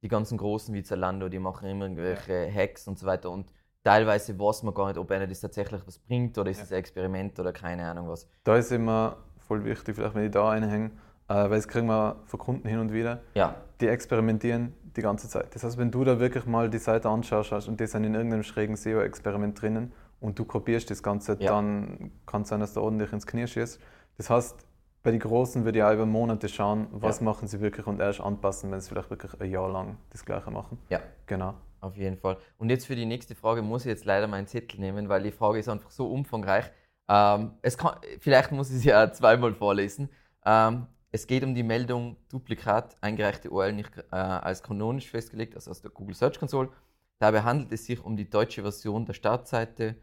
die 0.02 0.08
ganzen 0.08 0.36
Großen 0.36 0.74
wie 0.74 0.82
Zalando, 0.82 1.30
die 1.30 1.38
machen 1.38 1.70
immer 1.70 1.86
irgendwelche 1.86 2.52
Hacks 2.52 2.86
und 2.86 2.98
so 2.98 3.06
weiter 3.06 3.30
und 3.30 3.46
teilweise 3.84 4.38
weiß 4.38 4.62
man 4.62 4.74
gar 4.74 4.88
nicht, 4.88 4.98
ob 4.98 5.10
einer 5.10 5.26
das 5.26 5.40
tatsächlich 5.40 5.82
was 5.86 5.98
bringt 5.98 6.38
oder 6.38 6.50
ist 6.50 6.62
es 6.62 6.70
ja. 6.70 6.76
ein 6.76 6.80
Experiment 6.80 7.38
oder 7.38 7.52
keine 7.52 7.86
Ahnung 7.86 8.08
was. 8.08 8.28
Da 8.44 8.56
ist 8.56 8.72
immer 8.72 9.16
voll 9.38 9.64
wichtig, 9.64 9.96
vielleicht 9.96 10.14
wenn 10.14 10.24
ich 10.24 10.30
da 10.30 10.50
einhänge, 10.50 10.90
äh, 11.28 11.34
weil 11.34 11.50
das 11.50 11.68
kriegen 11.68 11.86
wir 11.86 12.16
von 12.26 12.38
Kunden 12.38 12.68
hin 12.68 12.78
und 12.78 12.92
wieder. 12.92 13.20
Ja. 13.34 13.56
Die 13.80 13.88
experimentieren 13.88 14.74
die 14.96 15.02
ganze 15.02 15.28
Zeit. 15.28 15.54
Das 15.54 15.64
heißt, 15.64 15.78
wenn 15.78 15.90
du 15.90 16.04
da 16.04 16.20
wirklich 16.20 16.46
mal 16.46 16.70
die 16.70 16.78
Seite 16.78 17.08
anschaust 17.08 17.68
und 17.68 17.80
die 17.80 17.86
sind 17.86 18.04
in 18.04 18.14
irgendeinem 18.14 18.42
schrägen 18.42 18.76
SEO-Experiment 18.76 19.60
drinnen 19.60 19.92
und 20.20 20.38
du 20.38 20.44
kopierst 20.44 20.90
das 20.90 21.02
Ganze, 21.02 21.36
ja. 21.40 21.52
dann 21.52 22.12
kann 22.26 22.42
es 22.42 22.48
sein, 22.48 22.60
dass 22.60 22.74
du 22.74 22.80
ordentlich 22.80 23.12
ins 23.12 23.26
Knie 23.26 23.46
schießt. 23.46 23.80
Das 24.18 24.30
heißt, 24.30 24.66
bei 25.02 25.10
den 25.10 25.20
Großen 25.20 25.64
würde 25.64 25.78
ich 25.78 25.84
auch 25.84 25.92
über 25.92 26.06
Monate 26.06 26.48
schauen, 26.48 26.86
was 26.92 27.18
ja. 27.18 27.24
machen 27.24 27.48
sie 27.48 27.60
wirklich 27.60 27.86
und 27.86 28.00
erst 28.00 28.20
anpassen, 28.20 28.70
wenn 28.70 28.80
sie 28.80 28.88
vielleicht 28.88 29.10
wirklich 29.10 29.40
ein 29.40 29.50
Jahr 29.50 29.68
lang 29.68 29.96
das 30.10 30.24
Gleiche 30.24 30.50
machen. 30.50 30.78
Ja. 30.90 31.00
Genau. 31.26 31.54
Auf 31.82 31.96
jeden 31.96 32.16
Fall. 32.16 32.38
Und 32.58 32.70
jetzt 32.70 32.86
für 32.86 32.94
die 32.94 33.06
nächste 33.06 33.34
Frage 33.34 33.60
muss 33.60 33.84
ich 33.84 33.88
jetzt 33.88 34.04
leider 34.04 34.28
meinen 34.28 34.46
Zettel 34.46 34.78
nehmen, 34.78 35.08
weil 35.08 35.24
die 35.24 35.32
Frage 35.32 35.58
ist 35.58 35.68
einfach 35.68 35.90
so 35.90 36.06
umfangreich. 36.06 36.70
Ähm, 37.08 37.54
es 37.60 37.76
kann, 37.76 37.96
vielleicht 38.20 38.52
muss 38.52 38.70
ich 38.70 38.82
sie 38.82 38.90
ja 38.90 39.12
zweimal 39.12 39.52
vorlesen. 39.52 40.08
Ähm, 40.46 40.86
es 41.10 41.26
geht 41.26 41.42
um 41.42 41.56
die 41.56 41.64
Meldung 41.64 42.16
Duplikat, 42.28 42.96
eingereichte 43.00 43.50
URL 43.50 43.72
nicht 43.72 43.90
äh, 43.98 44.14
als 44.14 44.62
kanonisch 44.62 45.10
festgelegt, 45.10 45.56
also 45.56 45.72
aus 45.72 45.82
der 45.82 45.90
Google 45.90 46.14
Search 46.14 46.38
Console. 46.38 46.70
Dabei 47.18 47.42
handelt 47.42 47.72
es 47.72 47.84
sich 47.84 48.02
um 48.02 48.16
die 48.16 48.30
deutsche 48.30 48.62
Version 48.62 49.04
der 49.04 49.14
Startseite 49.14 49.96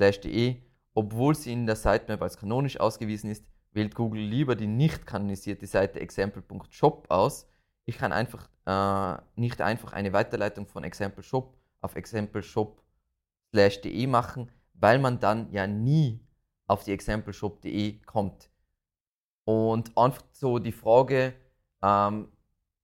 .de. 0.00 0.56
Obwohl 0.94 1.34
sie 1.34 1.52
in 1.52 1.66
der 1.66 1.76
Sitemap 1.76 2.22
als 2.22 2.38
kanonisch 2.38 2.80
ausgewiesen 2.80 3.30
ist, 3.30 3.44
wählt 3.72 3.94
Google 3.94 4.22
lieber 4.22 4.56
die 4.56 4.66
nicht 4.66 5.06
kanonisierte 5.06 5.66
Seite 5.66 6.00
example.shop 6.00 7.10
aus, 7.10 7.46
ich 7.84 7.98
kann 7.98 8.12
einfach 8.12 8.48
äh, 8.70 9.16
nicht 9.34 9.60
einfach 9.60 9.92
eine 9.92 10.12
Weiterleitung 10.12 10.66
von 10.66 10.84
Example 10.84 11.22
Shop 11.22 11.56
auf 11.80 11.96
Example 11.96 12.42
Shop.de 12.42 14.06
machen, 14.06 14.50
weil 14.74 14.98
man 14.98 15.18
dann 15.18 15.50
ja 15.50 15.66
nie 15.66 16.20
auf 16.66 16.84
die 16.84 16.92
Example 16.92 17.32
Shop.de 17.32 18.00
kommt. 18.02 18.48
Und 19.44 19.96
einfach 19.96 20.22
so 20.32 20.58
die 20.58 20.72
Frage, 20.72 21.34
ähm, 21.82 22.28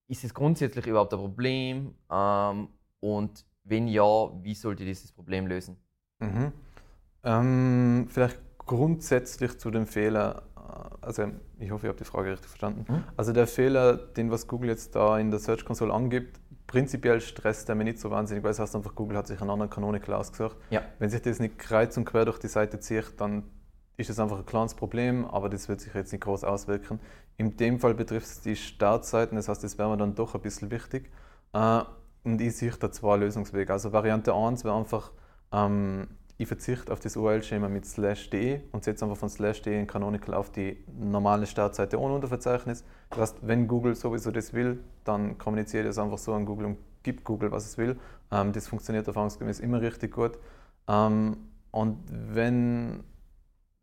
ist 0.07 0.23
es 0.23 0.33
grundsätzlich 0.33 0.85
überhaupt 0.87 1.13
ein 1.13 1.19
Problem? 1.19 1.95
Ähm, 2.11 2.69
und 2.99 3.45
wenn 3.63 3.87
ja, 3.87 4.31
wie 4.43 4.55
sollte 4.55 4.83
dieses 4.83 5.11
Problem 5.11 5.47
lösen? 5.47 5.77
Mhm. 6.19 6.51
Ähm, 7.23 8.07
vielleicht 8.09 8.39
grundsätzlich 8.57 9.57
zu 9.57 9.71
dem 9.71 9.85
Fehler, 9.85 10.43
also 11.01 11.25
ich 11.59 11.71
hoffe, 11.71 11.87
ich 11.87 11.89
habe 11.89 11.97
die 11.97 12.05
Frage 12.05 12.31
richtig 12.31 12.49
verstanden. 12.49 12.85
Mhm. 12.87 13.03
Also 13.15 13.33
der 13.33 13.47
Fehler, 13.47 13.95
den 13.95 14.31
was 14.31 14.47
Google 14.47 14.69
jetzt 14.69 14.95
da 14.95 15.17
in 15.17 15.31
der 15.31 15.39
Search 15.39 15.65
Console 15.65 15.93
angibt, 15.93 16.39
prinzipiell 16.67 17.21
stresst 17.21 17.69
der 17.69 17.75
mich 17.75 17.85
nicht 17.85 17.99
so 17.99 18.11
wahnsinnig, 18.11 18.43
weil 18.43 18.51
es 18.51 18.59
heißt 18.59 18.75
einfach, 18.75 18.93
Google 18.95 19.17
hat 19.17 19.27
sich 19.27 19.39
einen 19.41 19.49
anderen 19.49 19.69
Canonical 19.69 20.15
ausgesucht. 20.15 20.57
Ja. 20.69 20.81
Wenn 20.99 21.09
sich 21.09 21.21
das 21.21 21.39
nicht 21.39 21.57
kreuz 21.57 21.95
und 21.97 22.05
quer 22.05 22.25
durch 22.25 22.39
die 22.39 22.47
Seite 22.47 22.79
zieht, 22.79 23.19
dann 23.19 23.43
ist 23.95 24.09
es 24.09 24.19
einfach 24.19 24.37
ein 24.37 24.45
kleines 24.45 24.75
Problem, 24.75 25.25
aber 25.25 25.49
das 25.49 25.69
wird 25.69 25.81
sich 25.81 25.93
jetzt 25.93 26.11
nicht 26.11 26.23
groß 26.23 26.43
auswirken. 26.43 26.99
In 27.37 27.57
dem 27.57 27.79
Fall 27.79 27.95
betrifft 27.95 28.27
es 28.27 28.41
die 28.41 28.55
Startseiten, 28.55 29.35
das 29.35 29.47
heißt, 29.47 29.63
das 29.63 29.77
wäre 29.77 29.89
mir 29.89 29.97
dann 29.97 30.13
doch 30.13 30.35
ein 30.35 30.41
bisschen 30.41 30.69
wichtig. 30.69 31.11
Äh, 31.53 31.81
und 32.23 32.41
ich 32.41 32.57
sehe 32.57 32.71
da 32.71 32.91
zwei 32.91 33.15
Lösungswege. 33.15 33.71
Also 33.71 33.93
Variante 33.93 34.33
1 34.33 34.65
wäre 34.65 34.75
einfach, 34.75 35.11
ähm, 35.51 36.07
ich 36.37 36.47
verzichte 36.47 36.93
auf 36.93 36.99
das 36.99 37.15
URL-Schema 37.15 37.67
mit 37.67 37.85
slash.de 37.85 38.61
und 38.71 38.83
setze 38.83 39.05
einfach 39.05 39.17
von 39.17 39.29
slash.de 39.29 39.79
in 39.79 39.87
Canonical 39.87 40.33
auf 40.35 40.51
die 40.51 40.83
normale 40.99 41.47
Startseite 41.47 41.99
ohne 41.99 42.13
Unterverzeichnis. 42.15 42.83
Das 43.09 43.19
heißt, 43.19 43.37
wenn 43.41 43.67
Google 43.67 43.95
sowieso 43.95 44.31
das 44.31 44.53
will, 44.53 44.83
dann 45.03 45.37
kommuniziert 45.37 45.87
das 45.87 45.97
einfach 45.97 46.17
so 46.17 46.33
an 46.33 46.45
Google 46.45 46.67
und 46.67 46.77
gibt 47.03 47.23
Google, 47.23 47.51
was 47.51 47.65
es 47.65 47.77
will. 47.77 47.97
Ähm, 48.31 48.53
das 48.53 48.67
funktioniert 48.67 49.07
erfahrungsgemäß 49.07 49.59
immer 49.59 49.81
richtig 49.81 50.13
gut. 50.13 50.37
Ähm, 50.87 51.37
und 51.71 52.03
wenn 52.09 53.03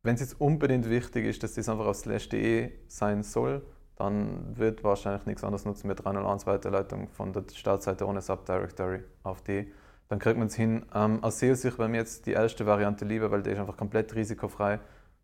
wenn 0.04 0.16
es 0.16 0.20
jetzt 0.20 0.38
unbedingt 0.38 0.88
wichtig 0.90 1.24
ist, 1.24 1.42
dass 1.42 1.54
das 1.54 1.68
einfach 1.68 1.86
auf 1.86 1.96
slash.de 1.96 2.70
sein 2.88 3.22
soll, 3.22 3.62
dann 3.96 4.56
wird 4.56 4.84
wahrscheinlich 4.84 5.24
nichts 5.24 5.42
anderes 5.42 5.64
nutzen 5.64 5.88
mit 5.88 6.04
301 6.04 6.46
Weiterleitung 6.46 7.08
von 7.08 7.32
der 7.32 7.44
Startseite 7.52 8.06
ohne 8.06 8.20
Subdirectory 8.20 9.02
auf 9.22 9.40
die. 9.40 9.72
Dann 10.08 10.18
kriegt 10.18 10.38
man 10.38 10.48
es 10.48 10.54
hin. 10.54 10.86
Ähm, 10.94 11.22
aus 11.22 11.38
SEO-Sicht 11.38 11.78
wäre 11.78 11.88
mir 11.88 11.98
jetzt 11.98 12.26
die 12.26 12.32
erste 12.32 12.66
Variante 12.66 13.04
lieber, 13.04 13.30
weil 13.30 13.42
die 13.42 13.50
ist 13.50 13.58
einfach 13.58 13.76
komplett 13.76 14.14
risikofrei. 14.14 14.80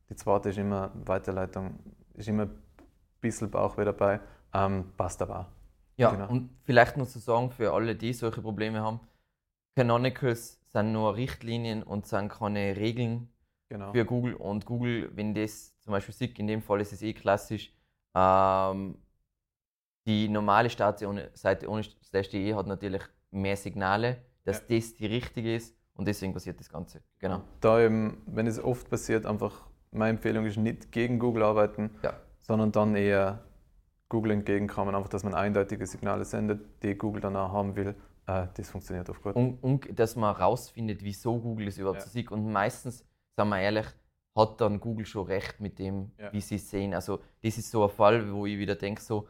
Die 0.09 0.17
zweite 0.17 0.49
ist 0.49 0.59
immer 0.59 0.91
Weiterleitung, 0.95 1.79
ist 2.15 2.29
immer 2.29 2.45
ein 2.45 2.59
bisschen 3.21 3.51
Bauchweh 3.51 3.85
dabei. 3.85 4.21
Ähm, 4.53 4.93
passt 4.97 5.23
aber 5.23 5.41
auch. 5.41 5.47
Ja, 5.97 6.11
genau. 6.13 6.31
und 6.31 6.51
vielleicht 6.65 6.97
noch 6.97 7.07
zu 7.07 7.19
sagen, 7.19 7.51
für 7.51 7.73
alle, 7.75 7.95
die 7.95 8.15
solche 8.15 8.41
Probleme 8.41 8.81
haben, 8.81 9.01
Canonicals 9.77 10.59
sind 10.73 10.93
nur 10.93 11.15
Richtlinien 11.15 11.83
und 11.83 12.07
sind 12.07 12.31
keine 12.31 12.77
Regeln 12.77 13.29
genau. 13.69 13.93
für 13.93 14.05
Google. 14.05 14.35
Und 14.35 14.65
Google, 14.65 15.11
wenn 15.15 15.35
das 15.35 15.79
zum 15.81 15.93
Beispiel 15.93 16.15
sieht, 16.15 16.39
in 16.39 16.47
dem 16.47 16.63
Fall 16.63 16.81
ist 16.81 16.93
es 16.93 17.03
eh 17.03 17.13
klassisch, 17.13 17.73
ähm, 18.15 18.97
die 20.07 20.29
normale 20.29 20.71
Startseite 20.71 21.69
ohne 21.69 21.91
slash.de 22.05 22.55
hat 22.55 22.67
natürlich 22.67 23.03
mehr 23.31 23.57
Signale, 23.57 24.17
dass 24.45 24.65
ja. 24.69 24.77
das 24.77 24.95
die 24.95 25.07
richtige 25.07 25.55
ist 25.55 25.77
und 25.95 26.09
deswegen 26.09 26.33
passiert 26.33 26.59
das 26.61 26.69
Ganze. 26.69 27.03
Genau. 27.19 27.43
Da 27.61 27.81
eben, 27.81 28.23
wenn 28.27 28.47
es 28.47 28.63
oft 28.63 28.89
passiert, 28.89 29.27
einfach 29.27 29.67
meine 29.93 30.11
Empfehlung 30.11 30.47
ist 30.47 30.57
nicht 30.57 30.93
gegen 30.93 31.19
Google 31.19 31.43
arbeiten, 31.43 31.91
ja. 32.03 32.15
sondern 32.41 32.73
dann 32.73 32.95
eher 32.95 33.45
Google 34.09 34.33
entgegenkommen, 34.33 34.95
einfach, 34.95 35.09
dass 35.09 35.25
man 35.25 35.35
eindeutige 35.35 35.87
Signale 35.87 36.25
sendet, 36.25 36.83
die 36.83 36.95
Google 36.97 37.21
dann 37.21 37.37
auch 37.37 37.53
haben 37.53 37.77
will. 37.77 37.95
Äh, 38.27 38.47
das 38.55 38.71
funktioniert 38.71 39.09
oft 39.09 39.23
gut. 39.23 39.37
Und, 39.37 39.63
und 39.63 39.99
dass 39.99 40.17
man 40.17 40.37
herausfindet, 40.37 41.03
wieso 41.03 41.39
Google 41.39 41.69
es 41.69 41.79
überhaupt 41.79 42.01
ja. 42.01 42.07
so 42.07 42.11
sieht. 42.11 42.31
Und 42.31 42.51
meistens, 42.51 43.05
sagen 43.37 43.51
wir 43.51 43.61
ehrlich, 43.61 43.87
hat 44.37 44.61
dann 44.61 44.81
Google 44.81 45.07
schon 45.07 45.27
recht 45.27 45.61
mit 45.61 45.79
dem, 45.79 46.13
ja. 46.19 46.33
wie 46.33 46.41
sie 46.41 46.57
es 46.57 46.71
sehen. 46.71 46.95
Also 46.95 47.21
das 47.43 47.59
ist 47.59 47.71
so 47.71 47.85
ein 47.85 47.91
Fall, 47.91 48.33
wo 48.33 48.47
ich 48.47 48.59
wieder 48.59 48.75
denke, 48.75 49.01
so 49.01 49.29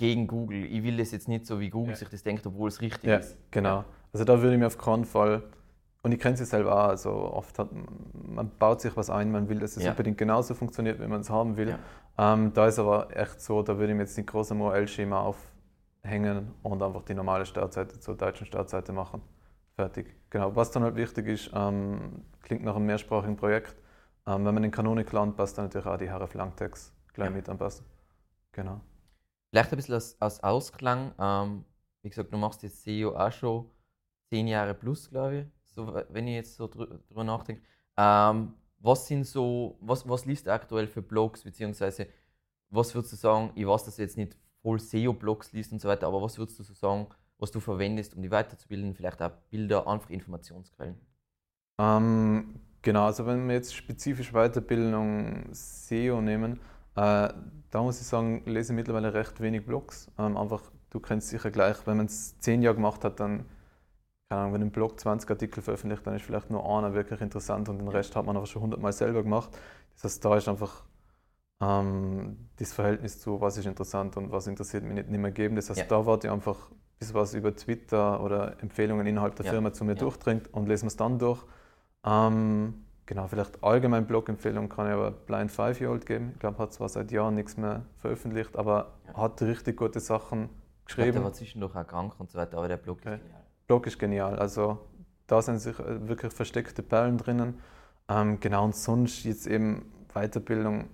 gegen 0.00 0.26
Google. 0.26 0.64
Ich 0.64 0.82
will 0.82 0.96
das 0.96 1.12
jetzt 1.12 1.28
nicht 1.28 1.44
so, 1.44 1.60
wie 1.60 1.68
Google 1.68 1.90
ja. 1.90 1.96
sich 1.96 2.08
das 2.08 2.22
denkt, 2.22 2.46
obwohl 2.46 2.68
es 2.68 2.80
richtig 2.80 3.04
ja, 3.04 3.16
ist. 3.18 3.36
Genau. 3.50 3.84
Also 4.14 4.24
da 4.24 4.40
würde 4.40 4.54
ich 4.54 4.58
mir 4.58 4.66
auf 4.66 4.78
keinen 4.78 5.04
Fall, 5.04 5.42
und 6.02 6.12
ich 6.12 6.18
kenne 6.18 6.36
es 6.40 6.48
selber 6.48 6.74
auch, 6.74 6.88
also 6.88 7.10
oft 7.10 7.58
hat 7.58 7.68
man 8.14 8.50
baut 8.58 8.80
sich 8.80 8.96
was 8.96 9.10
ein, 9.10 9.30
man 9.30 9.50
will, 9.50 9.58
dass 9.58 9.76
es 9.76 9.86
unbedingt 9.86 10.16
genauso 10.16 10.54
funktioniert, 10.54 10.98
wie 11.00 11.06
man 11.06 11.20
es 11.20 11.28
haben 11.28 11.58
will. 11.58 11.78
Ähm, 12.16 12.50
da 12.54 12.66
ist 12.66 12.78
aber 12.78 13.14
echt 13.14 13.42
so, 13.42 13.62
da 13.62 13.76
würde 13.76 13.92
ich 13.92 13.96
mir 13.96 14.04
jetzt 14.04 14.16
nicht 14.16 14.26
groß 14.30 14.52
am 14.52 14.62
URL-Schema 14.62 15.20
aufhängen 15.20 16.52
und 16.62 16.82
einfach 16.82 17.02
die 17.02 17.12
normale 17.12 17.44
Startseite 17.44 18.00
zur 18.00 18.16
deutschen 18.16 18.46
Startseite 18.46 18.94
machen. 18.94 19.20
Fertig. 19.76 20.16
Genau. 20.30 20.56
Was 20.56 20.70
dann 20.70 20.82
halt 20.82 20.96
wichtig 20.96 21.28
ist, 21.28 21.50
ähm, 21.54 22.22
klingt 22.40 22.64
nach 22.64 22.76
einem 22.76 22.86
mehrsprachigen 22.86 23.36
Projekt. 23.36 23.76
Ähm, 24.26 24.46
wenn 24.46 24.54
man 24.54 24.64
in 24.64 24.70
Canonical 24.70 25.20
anpasst, 25.20 25.58
dann 25.58 25.66
natürlich 25.66 25.86
auch 25.86 25.98
die 25.98 26.10
href 26.10 26.32
Langtext 26.32 26.94
gleich 27.12 27.28
ja. 27.28 27.36
mit 27.36 27.48
anpassen. 27.50 27.84
Genau. 28.52 28.80
Vielleicht 29.50 29.72
ein 29.72 29.76
bisschen 29.76 29.94
als, 29.94 30.20
als 30.20 30.42
Ausklang. 30.42 31.12
Ähm, 31.18 31.64
wie 32.02 32.08
gesagt, 32.08 32.32
du 32.32 32.36
machst 32.36 32.62
jetzt 32.62 32.82
SEO 32.84 33.16
auch 33.16 33.32
schon 33.32 33.70
zehn 34.30 34.46
Jahre 34.46 34.74
plus, 34.74 35.10
glaube 35.10 35.36
ich, 35.38 35.46
so, 35.66 35.92
wenn 36.08 36.28
ich 36.28 36.34
jetzt 36.34 36.56
so 36.56 36.68
drüber 36.68 37.24
nachdenke. 37.24 37.62
Ähm, 37.96 38.54
was 38.78 39.06
sind 39.06 39.24
so, 39.24 39.76
was, 39.80 40.08
was 40.08 40.24
liest 40.24 40.46
du 40.46 40.52
aktuell 40.52 40.86
für 40.86 41.02
Blogs, 41.02 41.42
beziehungsweise 41.42 42.06
was 42.70 42.94
würdest 42.94 43.12
du 43.12 43.16
sagen, 43.16 43.50
ich 43.54 43.66
weiß, 43.66 43.84
dass 43.84 43.96
du 43.96 44.02
jetzt 44.02 44.16
nicht 44.16 44.36
voll 44.62 44.78
SEO-Blogs 44.78 45.52
liest 45.52 45.72
und 45.72 45.80
so 45.80 45.88
weiter, 45.88 46.06
aber 46.06 46.22
was 46.22 46.38
würdest 46.38 46.58
du 46.58 46.62
so 46.62 46.72
sagen, 46.72 47.08
was 47.38 47.50
du 47.50 47.60
verwendest, 47.60 48.14
um 48.14 48.22
die 48.22 48.30
weiterzubilden, 48.30 48.94
vielleicht 48.94 49.20
auch 49.20 49.30
Bilder, 49.50 49.86
einfach 49.86 50.10
Informationsquellen? 50.10 50.98
Ähm, 51.78 52.60
genau, 52.82 53.06
also 53.06 53.26
wenn 53.26 53.48
wir 53.48 53.54
jetzt 53.54 53.74
spezifisch 53.74 54.32
Weiterbildung 54.32 55.48
SEO 55.52 56.20
nehmen, 56.20 56.60
äh, 56.96 57.28
da 57.70 57.82
muss 57.82 58.00
ich 58.00 58.06
sagen, 58.06 58.42
lese 58.46 58.72
ich 58.72 58.76
mittlerweile 58.76 59.14
recht 59.14 59.40
wenig 59.40 59.64
Blogs. 59.64 60.10
Ähm, 60.18 60.36
einfach, 60.36 60.62
du 60.90 61.00
kennst 61.00 61.28
sicher 61.28 61.50
gleich, 61.50 61.76
wenn 61.86 61.96
man 61.96 62.06
es 62.06 62.38
zehn 62.40 62.62
Jahre 62.62 62.76
gemacht 62.76 63.04
hat, 63.04 63.20
dann, 63.20 63.46
keine 64.28 64.42
Ahnung, 64.42 64.54
wenn 64.54 64.62
ein 64.62 64.70
Blog 64.70 64.98
20 64.98 65.30
Artikel 65.30 65.62
veröffentlicht, 65.62 66.06
dann 66.06 66.16
ist 66.16 66.24
vielleicht 66.24 66.50
nur 66.50 66.64
einer 66.64 66.94
wirklich 66.94 67.20
interessant 67.20 67.68
und 67.68 67.78
den 67.78 67.88
Rest 67.88 68.16
hat 68.16 68.26
man 68.26 68.36
aber 68.36 68.46
schon 68.46 68.60
100 68.60 68.80
Mal 68.80 68.92
selber 68.92 69.22
gemacht. 69.22 69.50
Das 69.94 70.04
heißt, 70.04 70.24
da 70.24 70.36
ist 70.36 70.48
einfach 70.48 70.84
ähm, 71.60 72.48
das 72.56 72.72
Verhältnis 72.72 73.20
zu, 73.20 73.40
was 73.40 73.56
ist 73.56 73.66
interessant 73.66 74.16
und 74.16 74.32
was 74.32 74.46
interessiert 74.46 74.82
mich 74.84 74.94
nicht, 74.94 75.08
nicht 75.08 75.20
mehr 75.20 75.30
geben. 75.30 75.56
Das 75.56 75.70
heißt, 75.70 75.80
ja. 75.80 75.86
da 75.86 76.06
warte 76.06 76.26
ich 76.26 76.32
einfach 76.32 76.70
bis 76.98 77.14
was 77.14 77.34
über 77.34 77.54
Twitter 77.54 78.22
oder 78.22 78.60
Empfehlungen 78.62 79.06
innerhalb 79.06 79.36
der 79.36 79.46
ja. 79.46 79.52
Firma 79.52 79.72
zu 79.72 79.84
mir 79.84 79.92
ja. 79.92 79.98
durchdringt 79.98 80.52
und 80.52 80.68
lesen 80.68 80.84
wir 80.84 80.88
es 80.88 80.96
dann 80.96 81.18
durch. 81.18 81.42
Ähm, 82.04 82.84
genau, 83.10 83.26
vielleicht 83.26 83.62
allgemein 83.64 84.06
Blog-Empfehlungen 84.06 84.68
kann 84.68 84.86
ich 84.86 84.92
aber 84.92 85.10
Blind 85.10 85.50
Five-Year-Old 85.50 86.06
geben. 86.06 86.30
Ich 86.32 86.38
glaube, 86.38 86.58
hat 86.58 86.72
zwar 86.72 86.88
seit 86.88 87.10
Jahren 87.10 87.34
nichts 87.34 87.56
mehr 87.56 87.82
veröffentlicht, 87.98 88.56
aber 88.56 88.92
ja. 89.08 89.16
hat 89.16 89.42
richtig 89.42 89.76
gute 89.76 89.98
Sachen 89.98 90.48
geschrieben. 90.84 91.08
Ich 91.08 91.12
glaub, 91.14 91.14
der 91.14 91.24
war 91.24 91.32
zwischendurch 91.32 91.74
auch 91.74 91.86
krank 91.88 92.14
und 92.18 92.30
so 92.30 92.38
weiter, 92.38 92.58
aber 92.58 92.68
der 92.68 92.76
Blog 92.76 92.98
okay. 93.00 93.16
ist 93.16 93.20
genial. 93.22 93.42
Blog 93.66 93.86
ist 93.88 93.98
genial. 93.98 94.38
Also 94.38 94.78
da 95.26 95.42
sind 95.42 95.58
sich 95.58 95.76
äh, 95.80 96.08
wirklich 96.08 96.32
versteckte 96.32 96.84
Perlen 96.84 97.18
drinnen. 97.18 97.58
Ähm, 98.08 98.38
genau, 98.38 98.64
und 98.64 98.76
sonst 98.76 99.24
jetzt 99.24 99.48
eben 99.48 99.92
Weiterbildung 100.14 100.88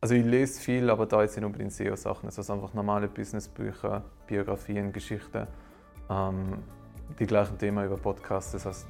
also 0.00 0.16
ich 0.16 0.24
lese 0.24 0.60
viel, 0.60 0.90
aber 0.90 1.06
da 1.06 1.22
jetzt 1.22 1.36
nicht 1.36 1.44
unbedingt 1.44 1.72
SEO-Sachen. 1.72 2.28
Es 2.28 2.36
also 2.36 2.52
einfach 2.54 2.74
normale 2.74 3.06
Businessbücher, 3.06 4.02
Biografien, 4.26 4.92
Geschichten. 4.92 5.46
Ähm, 6.10 6.58
die 7.20 7.26
gleichen 7.26 7.56
Themen 7.56 7.86
über 7.86 7.96
Podcasts. 7.96 8.50
Das 8.50 8.66
heißt, 8.66 8.88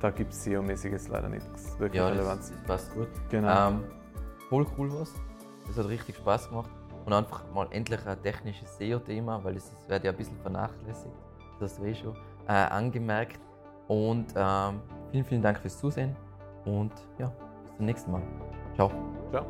da 0.00 0.10
gibt 0.10 0.32
es 0.32 0.44
SEO-mäßig 0.44 0.92
jetzt 0.92 1.08
leider 1.08 1.28
nichts 1.28 1.78
wirklich 1.78 2.00
ja, 2.00 2.08
Relevanz. 2.08 2.50
Das, 2.50 2.58
das 2.58 2.66
passt 2.66 2.94
gut. 2.94 3.08
Genau. 3.30 3.68
Ähm, 3.68 3.84
voll 4.48 4.66
cool 4.76 4.92
was. 4.92 5.12
Das 5.66 5.78
hat 5.78 5.88
richtig 5.88 6.16
Spaß 6.16 6.48
gemacht. 6.48 6.70
Und 7.04 7.12
einfach 7.12 7.42
mal 7.52 7.66
endlich 7.70 8.06
ein 8.06 8.22
technisches 8.22 8.76
SEO-Thema, 8.78 9.42
weil 9.42 9.56
es 9.56 9.72
wird 9.88 10.04
ja 10.04 10.10
ein 10.12 10.16
bisschen 10.16 10.38
vernachlässigt. 10.38 11.14
Das 11.58 11.72
hast 11.72 11.80
du 11.80 11.84
eh 11.84 11.94
schon 11.94 12.16
äh, 12.46 12.52
angemerkt. 12.52 13.40
Und 13.88 14.26
ähm, 14.36 14.80
vielen, 15.10 15.24
vielen 15.24 15.42
Dank 15.42 15.58
fürs 15.58 15.78
Zusehen 15.78 16.16
und 16.64 16.92
ja, 17.18 17.32
bis 17.64 17.76
zum 17.76 17.86
nächsten 17.86 18.12
Mal. 18.12 18.22
Ciao. 18.74 18.90
Ciao. 19.30 19.46